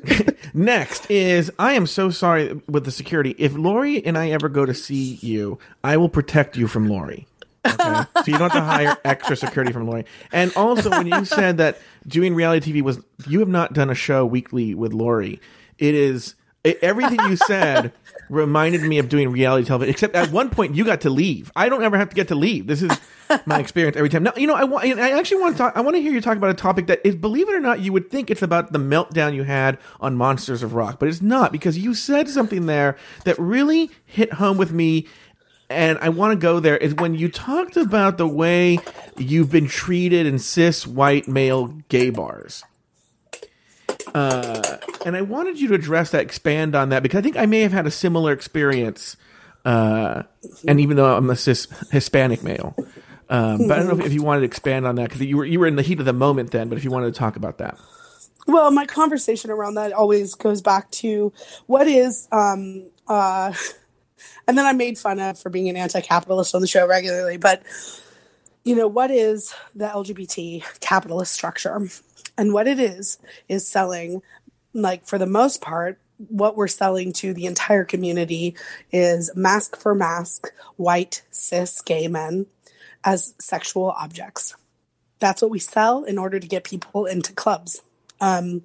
[0.54, 3.36] next is I am so sorry with the security.
[3.38, 7.28] If Lauri and I ever go to see you, I will protect you from Lauri.
[7.64, 8.02] Okay?
[8.16, 10.04] so you don't have to hire extra security from Lauri.
[10.32, 11.78] And also, when you said that
[12.08, 15.40] doing reality TV was, you have not done a show weekly with Lori.
[15.78, 16.34] It is
[16.64, 17.92] it, everything you said
[18.32, 19.90] reminded me of doing reality television.
[19.90, 21.52] Except at one point, you got to leave.
[21.54, 22.66] I don't ever have to get to leave.
[22.66, 22.90] This is
[23.46, 24.22] my experience every time.
[24.22, 24.84] Now, you know, I want.
[24.86, 25.76] I actually want to talk.
[25.76, 27.80] I want to hear you talk about a topic that is, believe it or not,
[27.80, 31.22] you would think it's about the meltdown you had on Monsters of Rock, but it's
[31.22, 35.06] not because you said something there that really hit home with me.
[35.70, 38.78] And I want to go there is when you talked about the way
[39.16, 42.62] you've been treated in cis white male gay bars.
[44.14, 47.46] Uh, and I wanted you to address that, expand on that, because I think I
[47.46, 49.16] may have had a similar experience.
[49.64, 50.24] Uh,
[50.66, 52.74] and even though I'm a cis Hispanic male,
[53.28, 55.36] um, but I don't know if, if you wanted to expand on that because you
[55.36, 56.68] were you were in the heat of the moment then.
[56.68, 57.78] But if you wanted to talk about that,
[58.46, 61.32] Well, my conversation around that always goes back to
[61.66, 63.54] what is um uh
[64.46, 67.62] and then I'm made fun of for being an anti-capitalist on the show regularly, but
[68.64, 71.88] you know, what is the LGBT capitalist structure?
[72.36, 73.18] And what it is
[73.48, 74.22] is selling
[74.72, 78.54] like for the most part what we're selling to the entire community
[78.92, 82.46] is masc for masc white cis gay men
[83.04, 84.54] as sexual objects.
[85.18, 87.82] That's what we sell in order to get people into clubs
[88.22, 88.62] um,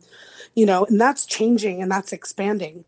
[0.53, 2.85] you know, and that's changing and that's expanding.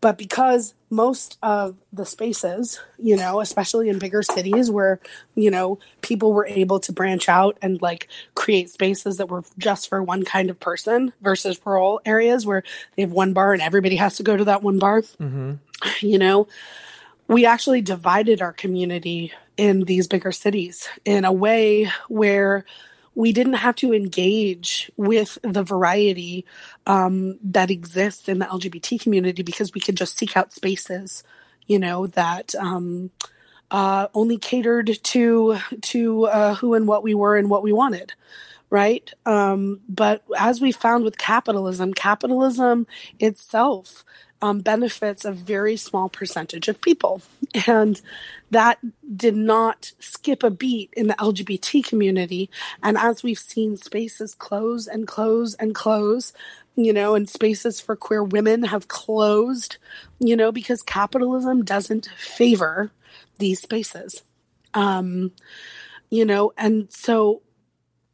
[0.00, 5.00] But because most of the spaces, you know, especially in bigger cities where,
[5.34, 9.88] you know, people were able to branch out and like create spaces that were just
[9.88, 12.62] for one kind of person versus rural areas where
[12.94, 15.54] they have one bar and everybody has to go to that one bar, mm-hmm.
[16.00, 16.46] you know,
[17.28, 22.64] we actually divided our community in these bigger cities in a way where
[23.16, 26.44] we didn't have to engage with the variety
[26.86, 31.24] um, that exists in the LGBT community because we could just seek out spaces,
[31.66, 33.10] you know, that um,
[33.70, 38.12] uh, only catered to to uh, who and what we were and what we wanted,
[38.68, 39.10] right?
[39.24, 42.86] Um, but as we found with capitalism, capitalism
[43.18, 44.04] itself
[44.42, 47.22] um, benefits a very small percentage of people.
[47.66, 48.00] And
[48.50, 48.78] that
[49.16, 52.50] did not skip a beat in the LGBT community.
[52.82, 56.32] And as we've seen spaces close and close and close,
[56.76, 59.78] you know, and spaces for queer women have closed,
[60.18, 62.92] you know, because capitalism doesn't favor
[63.38, 64.22] these spaces.
[64.74, 65.32] Um,
[66.10, 67.42] you know, and so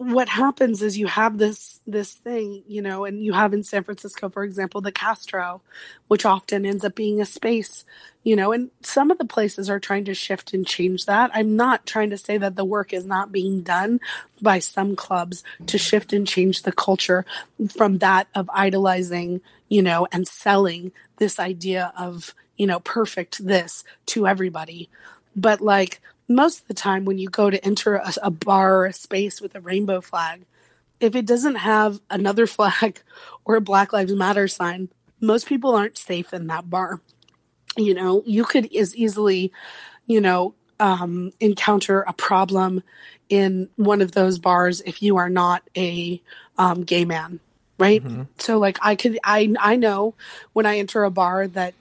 [0.02, 3.84] what happens is you have this this thing, you know, and you have in San
[3.84, 5.60] Francisco, for example, the Castro,
[6.08, 7.84] which often ends up being a space,
[8.22, 11.30] you know, and some of the places are trying to shift and change that.
[11.34, 14.00] I'm not trying to say that the work is not being done
[14.40, 17.24] by some clubs to shift and change the culture
[17.70, 23.84] from that of idolizing, you know, and selling this idea of, you know, perfect this
[24.06, 24.88] to everybody.
[25.34, 28.86] But like most of the time when you go to enter a, a bar or
[28.86, 30.44] a space with a rainbow flag,
[31.00, 33.00] if it doesn't have another flag
[33.44, 34.88] or a Black Lives Matter sign,
[35.20, 37.00] most people aren't safe in that bar.
[37.76, 39.52] You know, you could as easily,
[40.06, 42.82] you know, um, encounter a problem
[43.28, 46.20] in one of those bars if you are not a
[46.58, 47.40] um, gay man,
[47.78, 48.04] right?
[48.04, 48.24] Mm-hmm.
[48.38, 50.14] So, like, I could, I, I know
[50.52, 51.74] when I enter a bar that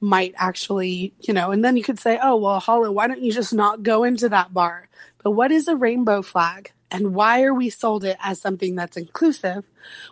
[0.00, 3.32] might actually, you know, and then you could say, oh, well, Hollow, why don't you
[3.32, 4.88] just not go into that bar?
[5.22, 6.72] But what is a rainbow flag?
[6.90, 9.66] And why are we sold it as something that's inclusive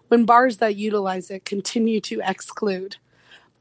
[0.09, 2.97] when bars that utilize it continue to exclude?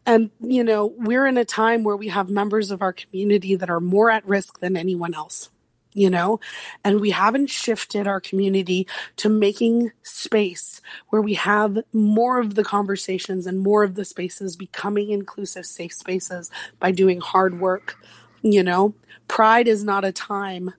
[0.05, 3.69] And, you know, we're in a time where we have members of our community that
[3.69, 5.49] are more at risk than anyone else
[5.95, 6.39] you know,
[6.83, 8.85] and we haven't shifted our community
[9.15, 14.57] to making space where we have more of the conversations and more of the spaces
[14.57, 17.95] becoming inclusive, safe spaces by doing hard work.
[18.41, 18.93] You know,
[19.29, 20.73] pride is not a time.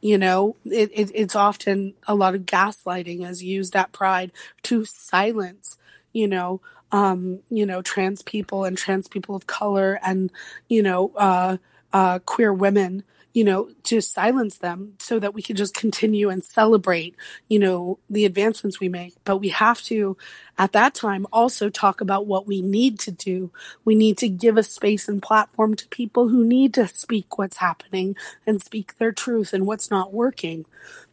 [0.00, 4.30] You know, it, it, it's often a lot of gaslighting is used at pride
[4.62, 5.76] to silence,
[6.12, 6.60] you know,
[6.92, 10.30] um, you know, trans people and trans people of color and,
[10.68, 11.56] you know, uh,
[11.92, 16.44] uh, queer women you know, to silence them so that we can just continue and
[16.44, 17.14] celebrate,
[17.46, 19.14] you know, the advancements we make.
[19.24, 20.16] But we have to,
[20.56, 23.52] at that time, also talk about what we need to do.
[23.84, 27.58] We need to give a space and platform to people who need to speak what's
[27.58, 28.16] happening
[28.46, 30.64] and speak their truth and what's not working,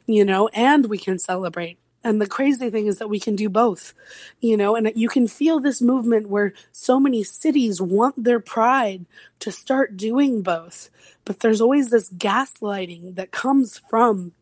[0.07, 1.78] you know, and we can celebrate.
[2.06, 3.95] And the crazy thing is that we can do both,
[4.39, 9.08] you know, and you can feel this movement where so many cities want their pride
[9.39, 10.91] to start doing both.
[11.26, 14.34] But there's always this gaslighting that comes from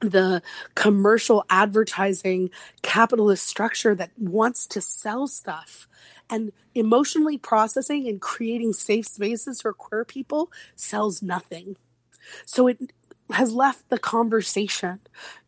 [0.00, 0.42] the
[0.74, 2.50] commercial advertising
[2.82, 5.86] capitalist structure that wants to sell stuff
[6.28, 11.76] and emotionally processing and creating safe spaces for queer people sells nothing.
[12.44, 12.92] So it
[13.32, 15.00] has left the conversation,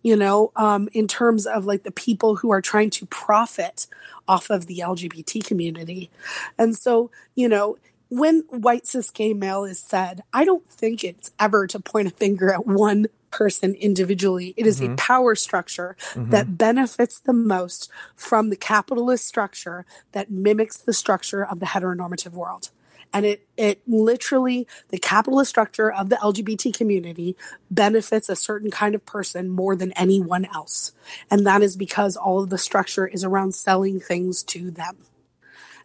[0.02, 3.86] you know, um, in terms of like the people who are trying to profit
[4.26, 6.10] off of the LGBT community.
[6.58, 7.78] And so, you know,
[8.10, 12.10] when white cis gay male is said, I don't think it's ever to point a
[12.10, 14.54] finger at one person individually.
[14.56, 14.94] It is mm-hmm.
[14.94, 16.30] a power structure mm-hmm.
[16.30, 22.32] that benefits the most from the capitalist structure that mimics the structure of the heteronormative
[22.32, 22.70] world
[23.12, 27.36] and it it literally the capitalist structure of the LGBT community
[27.70, 30.92] benefits a certain kind of person more than anyone else.
[31.30, 34.96] And that is because all of the structure is around selling things to them.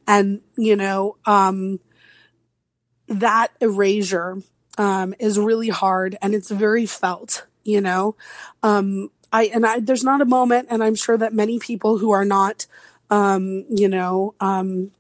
[0.07, 1.79] And you know, um
[3.07, 4.41] that erasure
[4.77, 8.15] um is really hard and it's very felt, you know.
[8.61, 12.11] Um I and I there's not a moment and I'm sure that many people who
[12.11, 12.67] are not
[13.09, 14.91] um, you know, um,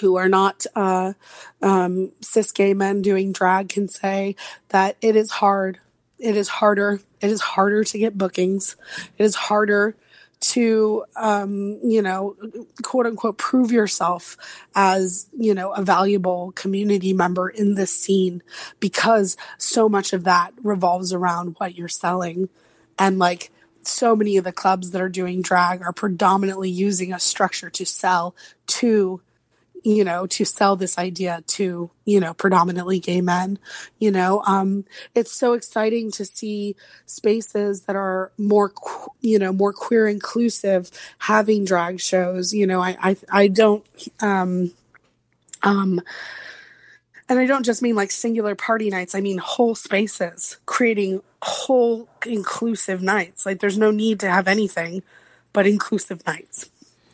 [0.00, 1.12] who are not uh,
[1.60, 4.36] um, cis gay men doing drag can say
[4.68, 5.78] that it is hard.
[6.18, 7.00] It is harder.
[7.20, 8.76] It is harder to get bookings.
[9.18, 9.96] It is harder
[10.40, 12.36] to, um, you know,
[12.82, 14.36] quote unquote, prove yourself
[14.74, 18.42] as, you know, a valuable community member in this scene
[18.80, 22.48] because so much of that revolves around what you're selling.
[22.98, 23.52] And like,
[23.84, 27.84] so many of the clubs that are doing drag are predominantly using a structure to
[27.84, 28.34] sell
[28.66, 29.20] to
[29.82, 33.58] you know, to sell this idea to, you know, predominantly gay men.
[33.98, 36.76] You know, um, it's so exciting to see
[37.06, 38.72] spaces that are more,
[39.20, 42.52] you know, more queer inclusive having drag shows.
[42.52, 43.84] You know, I, I, I don't,
[44.20, 44.72] um,
[45.62, 46.00] um,
[47.28, 52.08] and I don't just mean like singular party nights, I mean whole spaces, creating whole
[52.26, 53.46] inclusive nights.
[53.46, 55.02] Like there's no need to have anything
[55.52, 56.70] but inclusive nights.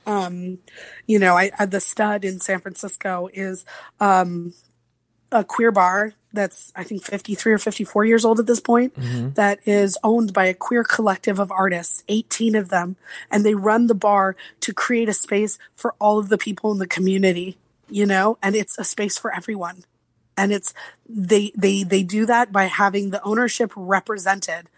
[0.08, 0.58] Um,
[1.06, 3.66] you know, I, I, the stud in San Francisco is
[4.00, 4.54] um,
[5.30, 9.30] a queer bar that's I think 53 or 54 years old at this point mm-hmm.
[9.34, 12.96] that is owned by a queer collective of artists, 18 of them,
[13.30, 16.78] and they run the bar to create a space for all of the people in
[16.78, 17.58] the community,
[17.90, 19.84] you know, and it's a space for everyone.
[20.36, 20.72] And it's
[21.06, 24.68] they they they do that by having the ownership represented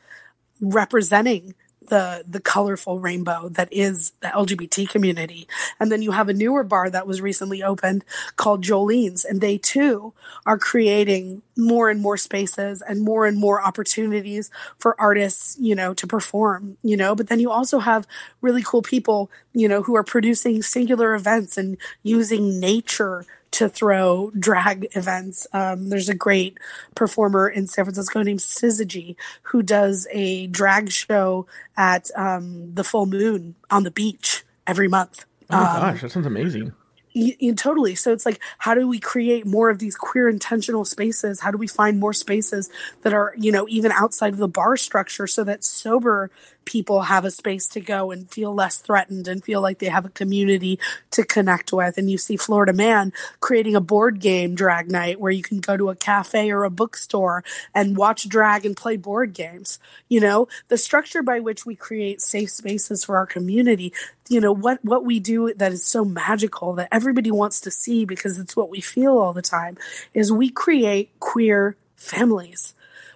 [0.61, 1.55] representing
[1.91, 5.47] the the colorful rainbow that is the LGBT community.
[5.79, 8.05] And then you have a newer bar that was recently opened
[8.37, 10.15] called Jolene's, and they too
[10.47, 15.93] are creating more and more spaces and more and more opportunities for artists, you know,
[15.93, 17.15] to perform, you know.
[17.15, 18.07] But then you also have
[18.41, 24.31] really cool people, you know, who are producing singular events and using nature to throw
[24.39, 25.47] drag events.
[25.53, 26.59] Um, there's a great
[26.95, 31.47] performer in San Francisco named Syzygy who does a drag show
[31.77, 35.25] at um, the full moon on the beach every month.
[35.51, 36.73] Oh my Um, gosh, that sounds amazing.
[37.15, 37.97] y- y- totally.
[37.97, 41.41] So it's like, how do we create more of these queer intentional spaces?
[41.41, 42.71] How do we find more spaces
[43.03, 46.31] that are, you know, even outside of the bar structure so that sober
[46.71, 50.05] people have a space to go and feel less threatened and feel like they have
[50.05, 50.79] a community
[51.11, 51.99] to connect with?
[51.99, 55.77] And you see Florida Man creating a board game drag night where you can go
[55.77, 57.43] to a cafe or a bookstore
[57.75, 59.81] and watch drag and play board games.
[60.09, 63.93] You know, the structure by which we create safe spaces for our community
[64.29, 68.05] you know what what we do that is so magical that everybody wants to see
[68.05, 69.77] because it's what we feel all the time
[70.15, 72.73] is we create queer families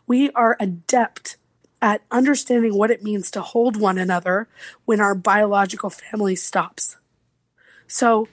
[0.09, 1.36] we are adept
[1.85, 4.49] at understanding what it means to hold one another
[4.87, 6.97] when our biological family stops.
[7.87, 8.26] So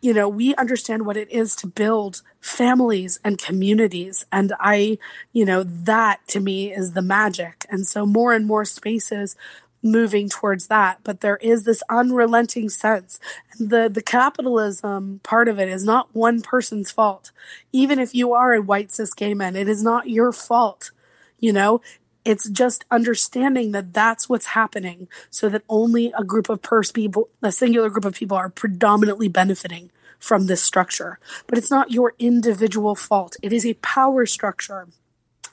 [0.00, 4.98] you know we understand what it is to build families and communities and i
[5.32, 7.66] you know that to me is the magic.
[7.68, 9.36] And so more and more spaces
[9.82, 10.98] moving towards that.
[11.04, 13.20] But there is this unrelenting sense
[13.60, 17.30] the the capitalism part of it is not one person's fault.
[17.72, 20.92] Even if you are a white cis gay man it is not your fault
[21.38, 21.82] you know
[22.26, 27.28] it's just understanding that that's what's happening so that only a group of pers people
[27.42, 31.18] a singular group of people are predominantly benefiting from this structure.
[31.46, 33.36] But it's not your individual fault.
[33.42, 34.88] It is a power structure.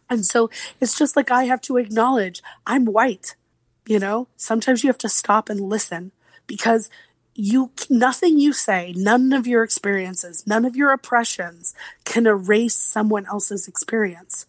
[0.09, 0.49] And so
[0.81, 3.35] it's just like i have to acknowledge i'm white
[3.85, 4.27] you know?
[4.37, 6.11] Sometimes you have to stop and listen
[6.47, 6.89] because
[7.35, 11.73] you nothing you say none of your experiences none of your oppressions
[12.05, 14.45] can erase someone else's experience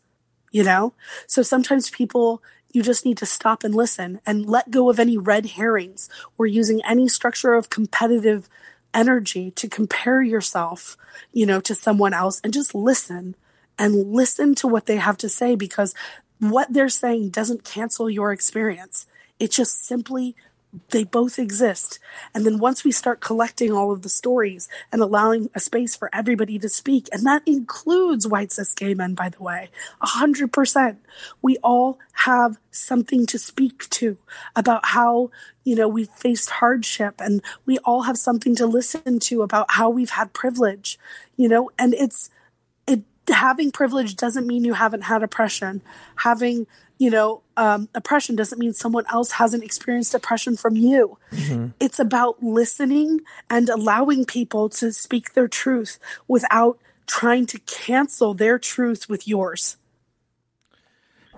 [0.55, 0.95] you know?
[1.27, 2.43] So sometimes people
[2.73, 6.47] you just need to stop and listen and let go of any red herrings or
[6.47, 8.49] using any structure of competitive
[8.93, 10.97] energy to compare yourself
[11.33, 13.37] you know to someone else and just listen
[13.79, 15.95] and listen to what they have to say because
[16.39, 19.07] what they're saying doesn't cancel your experience.
[19.39, 20.37] It just simply
[20.91, 21.99] they both exist.
[22.35, 26.11] And then once we start collecting all of the stories and allowing a space for
[26.13, 29.71] everybody to speak, and that includes white cis gay men, by the way,
[30.01, 30.99] a hundred percent,
[31.43, 34.19] we all have something to speak to
[34.57, 35.31] about how,
[35.65, 39.91] you know, we've faced hardship and we all have something to listen to about how
[39.91, 40.99] we've had privilege,
[41.37, 42.31] you know, and it's, it,
[43.29, 45.83] having privilege doesn't mean you haven't had oppression.
[46.17, 46.67] Having,
[46.99, 51.19] you know, um, oppression doesn't mean someone else hasn't experienced oppression from you.
[51.81, 55.99] It's about listening and allowing people to speak their truth
[56.29, 59.77] without trying to cancel their truth with yours.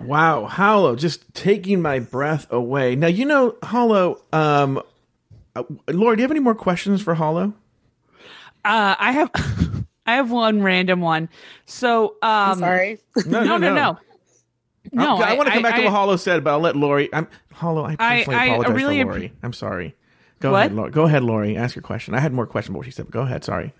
[0.00, 2.96] Wow, Hollow, just taking my breath away.
[2.96, 4.82] Now, you know, Hollow, um,
[5.54, 7.54] uh, Lauri, do you have any more questions for Hollow?
[8.64, 11.28] Uh, I have I have one random one.
[11.66, 12.98] So um Sorry.
[13.26, 13.98] no no no.
[14.92, 17.12] No, I, want to come back to what Hollow said, but I'll let Lauri.
[17.12, 17.84] I'm Hollow.
[17.84, 19.32] I I- I apologize really to app- Lauri.
[19.42, 19.96] I'm sorry.
[20.38, 20.58] Go What?
[20.58, 20.90] ahead, Lauri.
[20.92, 21.56] Go ahead, Lauri.
[21.56, 22.14] Ask your question.
[22.14, 23.42] I had more questions about what she said, but go ahead.
[23.42, 23.72] Sorry.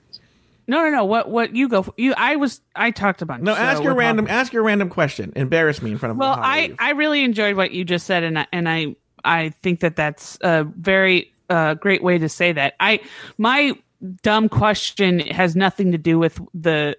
[0.66, 1.04] No, no, no.
[1.04, 1.30] What?
[1.30, 1.54] What?
[1.54, 1.82] You go.
[1.82, 2.12] For, you.
[2.16, 2.60] I was.
[2.74, 3.40] I talked about.
[3.40, 4.26] No, so ask your random.
[4.26, 4.40] Hollow.
[4.40, 5.32] Ask your random question.
[5.36, 6.16] Embarrass me in front of.
[6.18, 6.42] Well, Hollow.
[6.44, 9.94] I I really enjoyed what you just said, and I, and I I think that
[9.94, 12.74] that's a very uh, great way to say that.
[12.80, 12.98] I
[13.38, 13.74] my
[14.22, 16.94] dumb question has nothing to do with the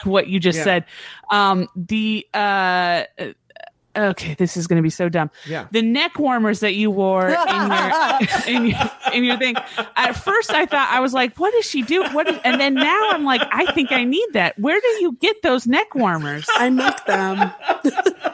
[0.04, 0.64] what you just Yeah.
[0.64, 0.84] said.
[1.30, 3.04] Um, the uh.
[3.94, 5.30] Okay, this is going to be so dumb.
[5.46, 5.66] Yeah.
[5.70, 7.88] The neck warmers that you wore in your
[8.46, 8.78] in your,
[9.12, 9.56] in your thing.
[9.96, 12.26] At first, I thought I was like, "What does she do?" What?
[12.28, 15.42] Is, and then now I'm like, "I think I need that." Where do you get
[15.42, 16.46] those neck warmers?
[16.54, 17.52] I make them.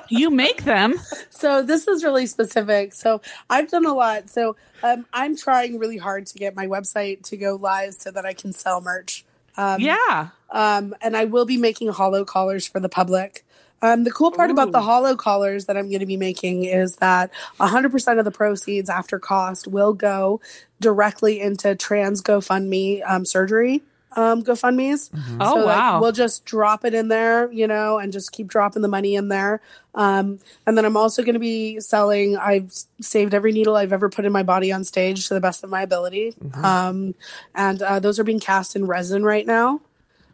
[0.08, 0.94] You make them.
[1.30, 2.94] So this is really specific.
[2.94, 4.30] So I've done a lot.
[4.30, 8.24] So um, I'm trying really hard to get my website to go live so that
[8.24, 9.24] I can sell merch.
[9.56, 10.28] Um, Yeah.
[10.50, 13.44] um, and I will be making hollow collars for the public.
[13.80, 16.96] Um, the cool part about the hollow collars that I'm going to be making is
[16.96, 20.40] that 100% of the proceeds after cost will go
[20.80, 25.10] directly into trans GoFundMe um, surgery um, GoFundMes.
[25.40, 26.00] Oh, So, like, wow.
[26.00, 29.28] we'll just drop it in there, you know, and just keep dropping the money in
[29.28, 29.60] there.
[29.94, 32.36] Um, and then I'm also going to be selling.
[32.36, 35.62] I've saved every needle I've ever put in my body on stage to the best
[35.62, 36.34] of my ability.
[36.54, 37.14] Um,
[37.54, 39.80] and uh, those are being cast in resin right now.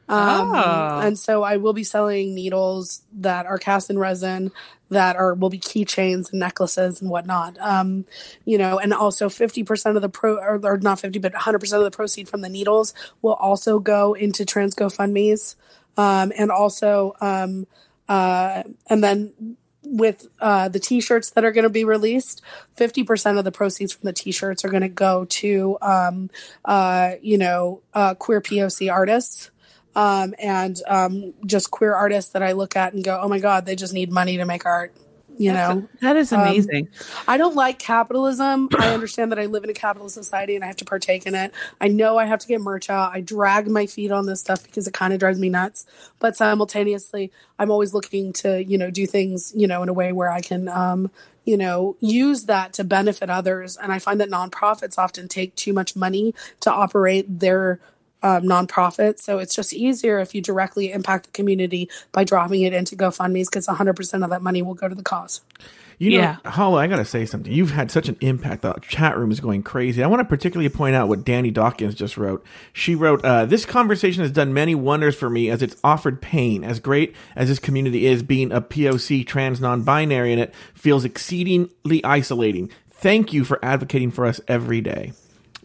[0.09, 1.01] Um, Oh.
[1.01, 4.53] And so I will be selling needles that are cast in resin
[4.91, 7.57] that are will be keychains and necklaces and whatnot.
[7.61, 8.05] Um,
[8.45, 11.61] you know, and also fifty percent of the pro or, or not fifty, but hundred
[11.61, 15.57] percent of the proceed from the needles will also go into trans GoFundmes.
[15.97, 17.67] Um, and also um,
[18.09, 22.41] uh, and then with uh, the t-shirts that are going to be released
[22.79, 26.31] 50% of the proceeds from the t-shirts are going to go to um,
[26.65, 29.51] uh, you know uh, queer poc artists
[29.97, 33.67] um, and um, just queer artists that i look at and go oh my god
[33.67, 34.95] they just need money to make art
[35.37, 36.89] you know That is Um, amazing.
[37.27, 38.69] I don't like capitalism.
[38.79, 41.35] I understand that I live in a capitalist society and I have to partake in
[41.35, 41.53] it.
[41.81, 43.13] I know I have to get merch out.
[43.13, 45.87] I drag my feet on this stuff because it kind of drives me nuts.
[46.21, 50.13] But simultaneously, I'm always looking to, you know, do things, you know, in a way
[50.13, 51.11] where I can, um,
[51.45, 53.77] you know, use that to benefit others.
[53.77, 57.81] And I find that nonprofits often take too much money to operate their
[58.25, 59.21] um, nonprofit.
[59.21, 63.51] So it's just easier if you directly impact the community by dropping it into GoFundMe's
[63.51, 65.43] because 100% of that money will go to the cause.
[65.99, 66.37] You know, Yeah.
[66.45, 67.53] Hollow, I got to say something.
[67.53, 68.63] You've had such an impact.
[68.63, 70.03] The chat room is going crazy.
[70.03, 72.45] I want to particularly point out what Danny Dawkins just wrote.
[72.73, 76.65] She wrote, uh, This conversation has done many wonders for me as it's offered pain.
[76.65, 81.05] As great as this community is, being a POC trans non binary in it feels
[81.05, 82.71] exceedingly isolating.
[82.91, 85.13] Thank you for advocating for us every day,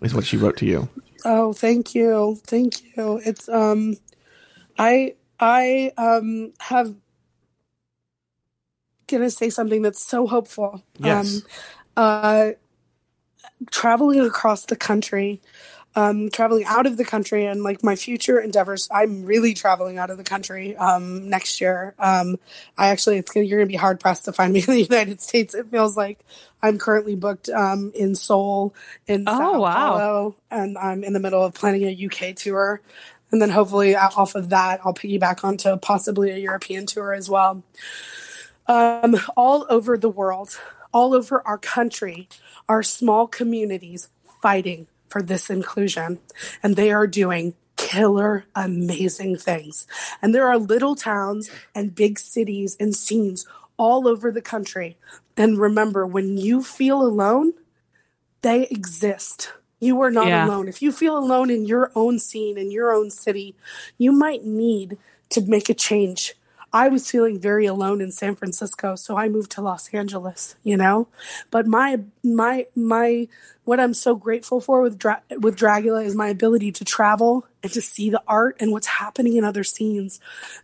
[0.01, 0.89] is what she wrote to you.
[1.25, 2.39] Oh, thank you.
[2.45, 3.21] Thank you.
[3.25, 3.97] It's um
[4.77, 6.95] I I um have
[9.07, 10.83] gonna say something that's so hopeful.
[10.99, 11.43] Yes.
[11.97, 12.51] Um uh
[13.71, 15.41] traveling across the country,
[15.95, 20.09] um traveling out of the country and like my future endeavors, I'm really traveling out
[20.09, 21.95] of the country um next year.
[21.99, 22.37] Um
[22.77, 25.21] I actually it's gonna you're gonna be hard pressed to find me in the United
[25.21, 25.55] States.
[25.55, 26.19] It feels like
[26.61, 28.73] I'm currently booked um in Seoul
[29.07, 29.73] in Oh, Sao wow.
[29.73, 32.81] Paulo, and I'm in the middle of planning a UK tour.
[33.31, 37.63] And then hopefully off of that, I'll piggyback onto possibly a European tour as well.
[38.67, 40.59] Um, all over the world,
[40.91, 42.27] all over our country,
[42.67, 44.09] our small communities
[44.41, 46.19] fighting for this inclusion.
[46.63, 49.87] And they are doing killer, amazing things.
[50.21, 53.45] And there are little towns and big cities and scenes
[53.77, 54.97] all over the country.
[55.37, 57.53] And remember, when you feel alone,
[58.41, 59.51] they exist.
[59.79, 60.45] You are not Yeah.
[60.45, 60.67] alone.
[60.67, 63.55] If you feel alone in your own scene, in your own city,
[63.97, 64.97] you might need
[65.29, 66.35] to make a change.
[66.71, 70.77] I was feeling very alone in San Francisco, so I moved to Los Angeles, you
[70.77, 71.07] know?
[71.51, 73.27] But my my my
[73.65, 77.71] what I'm so grateful for with Dra- with Dragula is my ability to travel and
[77.73, 80.19] to see the art and what's happening in other scenes.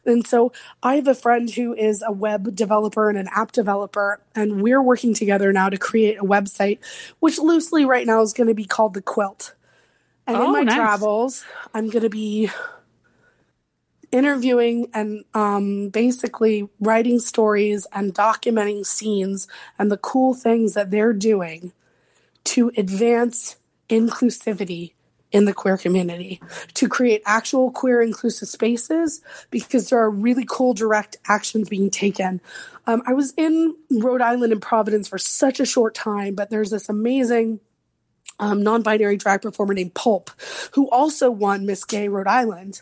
[0.05, 4.19] And so I have a friend who is a web developer and an app developer,
[4.35, 6.79] and we're working together now to create a website,
[7.19, 9.53] which loosely right now is going to be called the Quilt.
[10.27, 10.75] And Oh, in my nice.
[10.75, 12.49] travels, I'm going to be
[14.16, 19.45] interviewing and um, basically writing stories and documenting scenes
[19.78, 21.74] and the cool things that they're doing
[22.45, 23.57] to advance
[23.89, 24.93] inclusivity
[25.32, 26.39] in the queer community,
[26.76, 32.39] to create actual queer inclusive spaces, because there are really cool direct actions being taken.
[32.88, 36.70] Um, I was in Rhode Island and Providence for such a short time, but there's
[36.70, 37.59] this amazing
[38.39, 40.30] um, non-binary drag performer named Pulp,
[40.74, 42.82] who also won Miss Gay Rhode Island,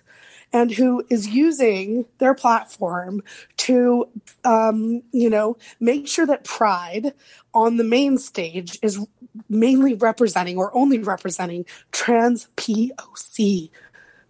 [0.53, 3.23] and who is using their platform
[3.57, 4.07] to,
[4.45, 7.13] um, you know, make sure that Pride
[7.53, 9.05] on the main stage is
[9.49, 13.71] mainly representing or only representing trans POC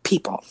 [0.03, 0.43] people.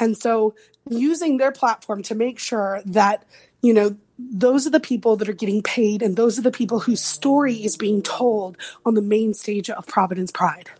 [0.00, 0.54] And so
[0.90, 3.24] using their platform to make sure that,
[3.62, 6.80] you know, those are the people that are getting paid and those are the people
[6.80, 10.70] whose story is being told on the main stage of Providence Pride.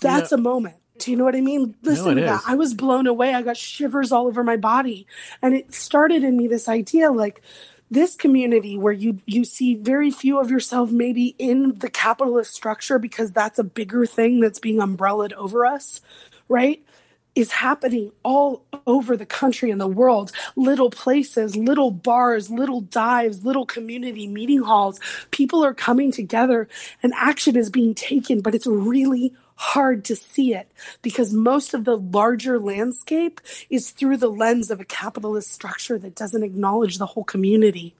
[0.00, 0.76] That's a moment.
[0.98, 1.74] Do you know what I mean?
[1.82, 2.42] Listen it to that.
[2.46, 3.34] I was blown away.
[3.34, 5.06] I got shivers all over my body.
[5.42, 7.42] And it started in me this idea like
[7.90, 12.98] this community where you you see very few of yourself maybe in the capitalist structure
[12.98, 16.00] because that's a bigger thing that's being umbrellaed over us,
[16.48, 16.82] right?
[17.38, 20.32] is happening all over the country and the world.
[20.56, 24.98] Little places, little bars, little dives, little community meeting halls.
[25.30, 26.68] People are coming together
[27.00, 30.70] and action is being taken, but it's really hard to see it
[31.02, 36.14] because most of the larger landscape is through the lens of a capitalist structure that
[36.14, 37.92] doesn't acknowledge the whole community.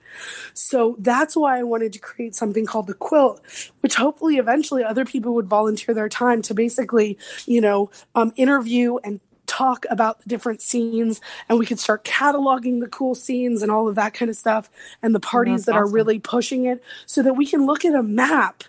[0.55, 3.43] So that's why I wanted to create something called the quilt,
[3.81, 8.99] which hopefully eventually other people would volunteer their time to basically, you know, um, interview
[8.99, 13.73] and talk about the different scenes and we could start cataloging the cool scenes and
[13.73, 14.71] all of that kind of stuff
[15.03, 17.95] and the parties That's that are really pushing it so that we can look at
[17.97, 18.63] a map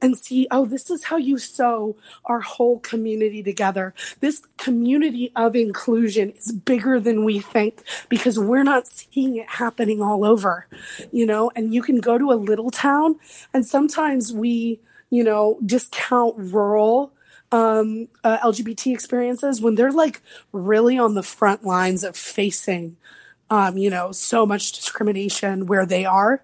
[0.00, 3.94] and see, oh, this is how you sew our whole community together.
[4.20, 10.02] This community of inclusion is bigger than we think because we're not seeing it happening
[10.02, 10.66] all over,
[11.12, 13.16] you know, and you can go to a little town
[13.52, 14.80] and sometimes we,
[15.10, 17.12] you know, discount rural
[17.52, 20.20] um, uh, LGBT experiences when they're like
[20.52, 22.96] really on the front lines of facing,
[23.50, 26.42] um, you know, so much discrimination where they are.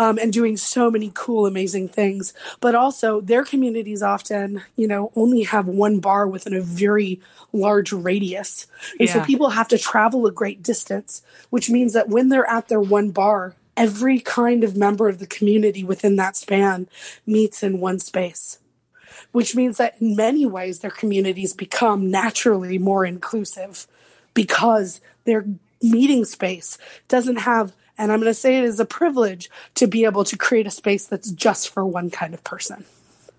[0.00, 2.32] Um, and doing so many cool, amazing things.
[2.60, 7.20] But also, their communities often, you know, only have one bar within a very
[7.52, 8.68] large radius.
[9.00, 11.20] And so people have to travel a great distance,
[11.50, 15.26] which means that when they're at their one bar, every kind of member of the
[15.26, 16.88] community within that span
[17.26, 18.58] meets in one space
[19.32, 23.86] which means that in many ways their communities become naturally more inclusive
[24.34, 25.44] because their
[25.82, 26.78] meeting space
[27.08, 30.36] doesn't have and i'm going to say it is a privilege to be able to
[30.36, 32.84] create a space that's just for one kind of person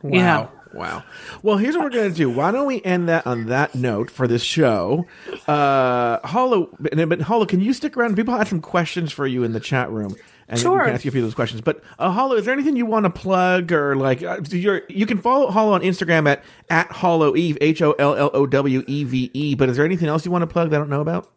[0.02, 0.12] Wow.
[0.12, 0.48] Yeah.
[0.74, 1.04] Wow.
[1.44, 2.30] Well, here's what we're going to do.
[2.30, 5.08] Why don't we end that on that note for this show?
[5.48, 8.16] Uh, Hollow, but, but Hollow, can you stick around?
[8.16, 10.16] People had some questions for you in the chat room.
[10.48, 10.78] And Sure.
[10.80, 11.62] we can ask you a few of those questions.
[11.62, 14.24] But uh, Hollow, is there anything you want to plug or like?
[14.24, 18.16] Uh, you're, you can follow Hollow on Instagram at at Hollow Eve H O L
[18.16, 19.56] L O W E V E.
[19.56, 21.30] But is there anything else you want to plug that I don't know about?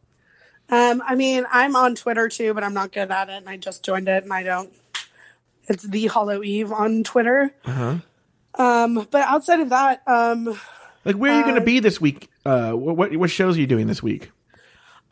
[0.72, 3.56] Um, i mean i'm on twitter too but i'm not good at it and i
[3.56, 4.72] just joined it and i don't
[5.68, 7.96] it's the hollow eve on twitter Uh-huh.
[8.62, 10.58] um, but outside of that um,
[11.04, 12.28] Like, where are you going to Uh, be this week?
[12.44, 14.30] Uh, what what shows are you doing this week?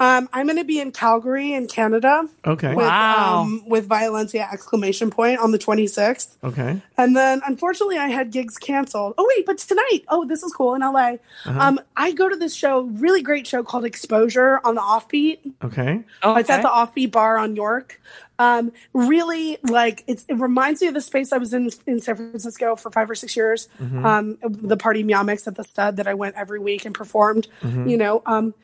[0.01, 2.75] Um, i'm going to be in calgary in canada Okay.
[2.75, 3.43] with, Wow.
[3.43, 6.81] um, with violencia exclamation point on the 26th Okay.
[6.97, 9.15] And then unfortunately I had gigs canceled.
[9.19, 11.17] Oh wait, but tonight, oh, this is cool in LA.
[11.47, 11.59] Uh-huh.
[11.59, 15.39] Um, I go to this show, really great show called Exposure on the Offbeat.
[15.65, 16.03] Okay.
[16.23, 18.01] Oh, It's at the Offbeat Bar on York.
[18.39, 22.17] Um, really like it's it reminds me of the space I was in in San
[22.17, 23.69] Francisco for five or six years.
[23.81, 24.05] Mm-hmm.
[24.05, 27.49] Um, the party Meow Mix at the Stud that I went every week and performed.
[27.63, 27.89] Mm-hmm.
[27.89, 28.55] You know, um,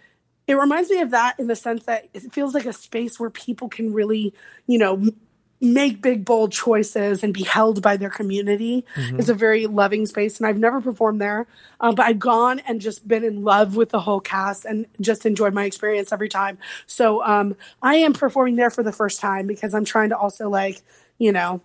[0.47, 3.31] it reminds me of that in the sense that it feels like a space where
[3.31, 4.33] people can really,
[4.67, 5.11] you know,
[5.59, 8.85] make big bold choices and be held by their community.
[8.95, 11.47] It's a very loving space and i've never performed there
[11.81, 15.25] uh, but i've gone and just been in love with the whole cast and just
[15.25, 16.59] enjoyed my experience every time.
[16.87, 20.51] So um, i am performing there for the first time because i'm trying to also
[20.51, 20.83] like
[21.17, 21.63] you know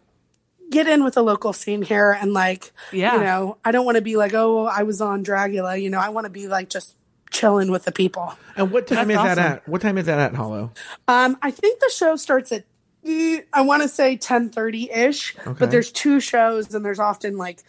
[0.69, 3.15] get in with the local scene here and like Yeah.
[3.15, 5.99] you know i don't want to be like oh i was on dragula you know
[5.99, 6.95] i want to be like just
[7.31, 9.67] chilling with the people And what time That's is that at?
[9.67, 10.71] What time is that at, Hollow?
[11.07, 12.65] Um, I think the show starts at
[13.03, 15.55] I want to say ten thirty ish, Okay.
[15.57, 17.63] but there's two shows and there's often like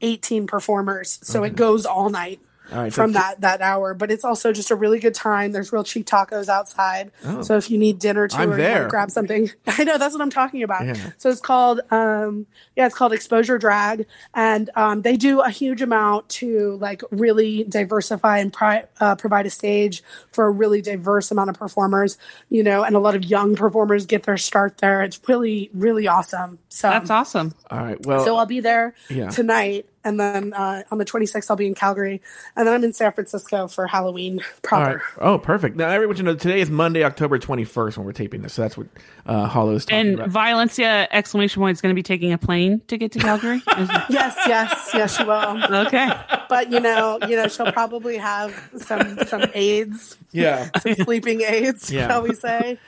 [0.00, 2.38] eighteen performers, so it goes all night.
[2.72, 5.52] All right, from t- that that hour, but it's also just a really good time.
[5.52, 7.42] There's real cheap tacos outside, Oh.
[7.42, 8.88] so if you need dinner too I'm or there.
[8.88, 10.84] grab something, I know that's what I'm talking about.
[10.86, 10.96] Yeah.
[11.18, 15.80] So it's called, um, yeah, it's called Exposure Drag, and um, they do a huge
[15.80, 20.02] amount to like really diversify and pri- uh, provide a stage
[20.32, 22.18] for a really diverse amount of performers.
[22.48, 25.02] You know, and a lot of young performers get their start there.
[25.02, 26.58] It's really really awesome.
[26.68, 27.54] So That's awesome.
[27.70, 28.04] All right.
[28.04, 29.30] Well, so I'll be there Yeah.
[29.30, 32.22] tonight, and then uh, on the 26th I'll be in Calgary,
[32.56, 34.94] and then I'm in San Francisco for Halloween all proper.
[34.94, 35.02] right.
[35.20, 35.76] Oh, perfect.
[35.76, 38.54] Now, everyone should know today is Monday, October 21st when we're taping this.
[38.54, 38.86] So that's what
[39.26, 40.30] uh, Hollow's talking And about.
[40.30, 43.60] Violencia exclamation point is going to be taking a plane to get to Calgary.
[44.08, 45.62] Yes, yes, yes, she will.
[45.86, 46.08] okay.
[46.48, 50.70] But you know, you know, she'll probably have some some aids, yeah.
[50.80, 52.06] some sleeping aids, Yeah.
[52.08, 52.78] shall we say,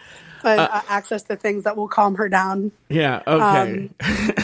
[0.45, 2.73] and uh, access to things that will calm her down.
[2.89, 3.23] Yeah.
[3.27, 3.91] Okay.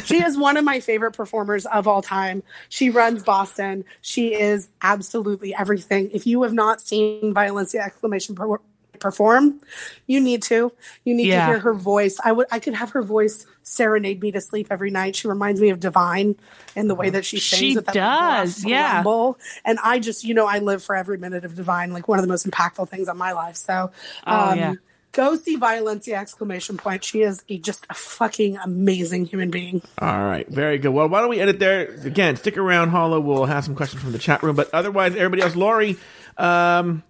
[0.05, 2.43] She is one of my favorite performers of all time.
[2.69, 3.85] She runs Boston.
[4.03, 6.11] She is absolutely everything.
[6.13, 8.59] If you have not seen Violencia exclamation per-
[9.01, 9.61] perform,
[10.07, 10.73] you need to.
[11.05, 11.41] You need Yeah.
[11.47, 12.19] to hear her voice.
[12.25, 15.17] I would I could have her voice serenade me to sleep every night.
[15.17, 16.37] She reminds me of Divine
[16.77, 18.97] in the way that she sings She with that does, yeah.
[18.97, 19.39] rumble.
[19.65, 22.23] And I just, you know, I live for every minute of Divine, like one of
[22.23, 23.57] the most impactful things of my life.
[23.57, 23.91] So
[24.27, 24.75] Oh, um, yeah.
[25.15, 27.05] Go see Violencia exclamation point.
[27.05, 29.81] She is a, just a fucking amazing human being.
[29.99, 30.47] All right.
[30.49, 30.91] Very good.
[30.91, 31.87] Well, why don't we edit there?
[32.05, 33.21] Again, stick around, Hollow.
[33.21, 34.57] We'll have some questions from the chat room.
[34.57, 35.97] But otherwise, everybody else, Lauri,
[36.37, 37.05] um,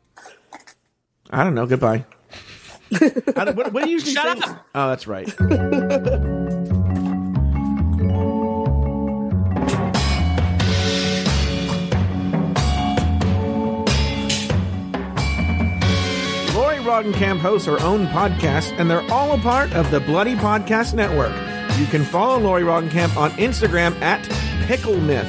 [1.31, 1.65] I don't know.
[1.67, 2.05] Goodbye.
[2.93, 4.51] I don't- what, what do you usually Shut say?
[4.51, 4.67] up.
[4.75, 5.27] Oh, that's right.
[16.95, 21.33] Roggenkamp hosts her own podcast, and they're all a part of the Bloody Podcast Network.
[21.77, 24.23] You can follow Lauri Roggenkamp on Instagram at
[24.69, 25.27] Pickle Myth.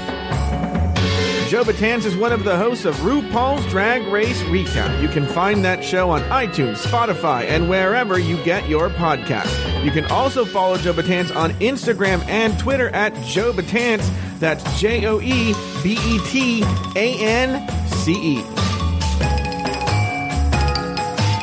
[1.49, 5.02] Joe Betance is one of the hosts of RuPaul's Drag Race Recap.
[5.02, 9.84] You can find that show on iTunes, Spotify, and wherever you get your podcasts.
[9.84, 14.07] You can also follow Joe Betance on Instagram and Twitter at Joe Betance.
[14.38, 16.64] That's J O E B E T
[16.95, 18.64] A N C E.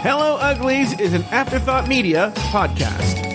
[0.02, 3.31] Hello Uglies is an Afterthought Media podcast.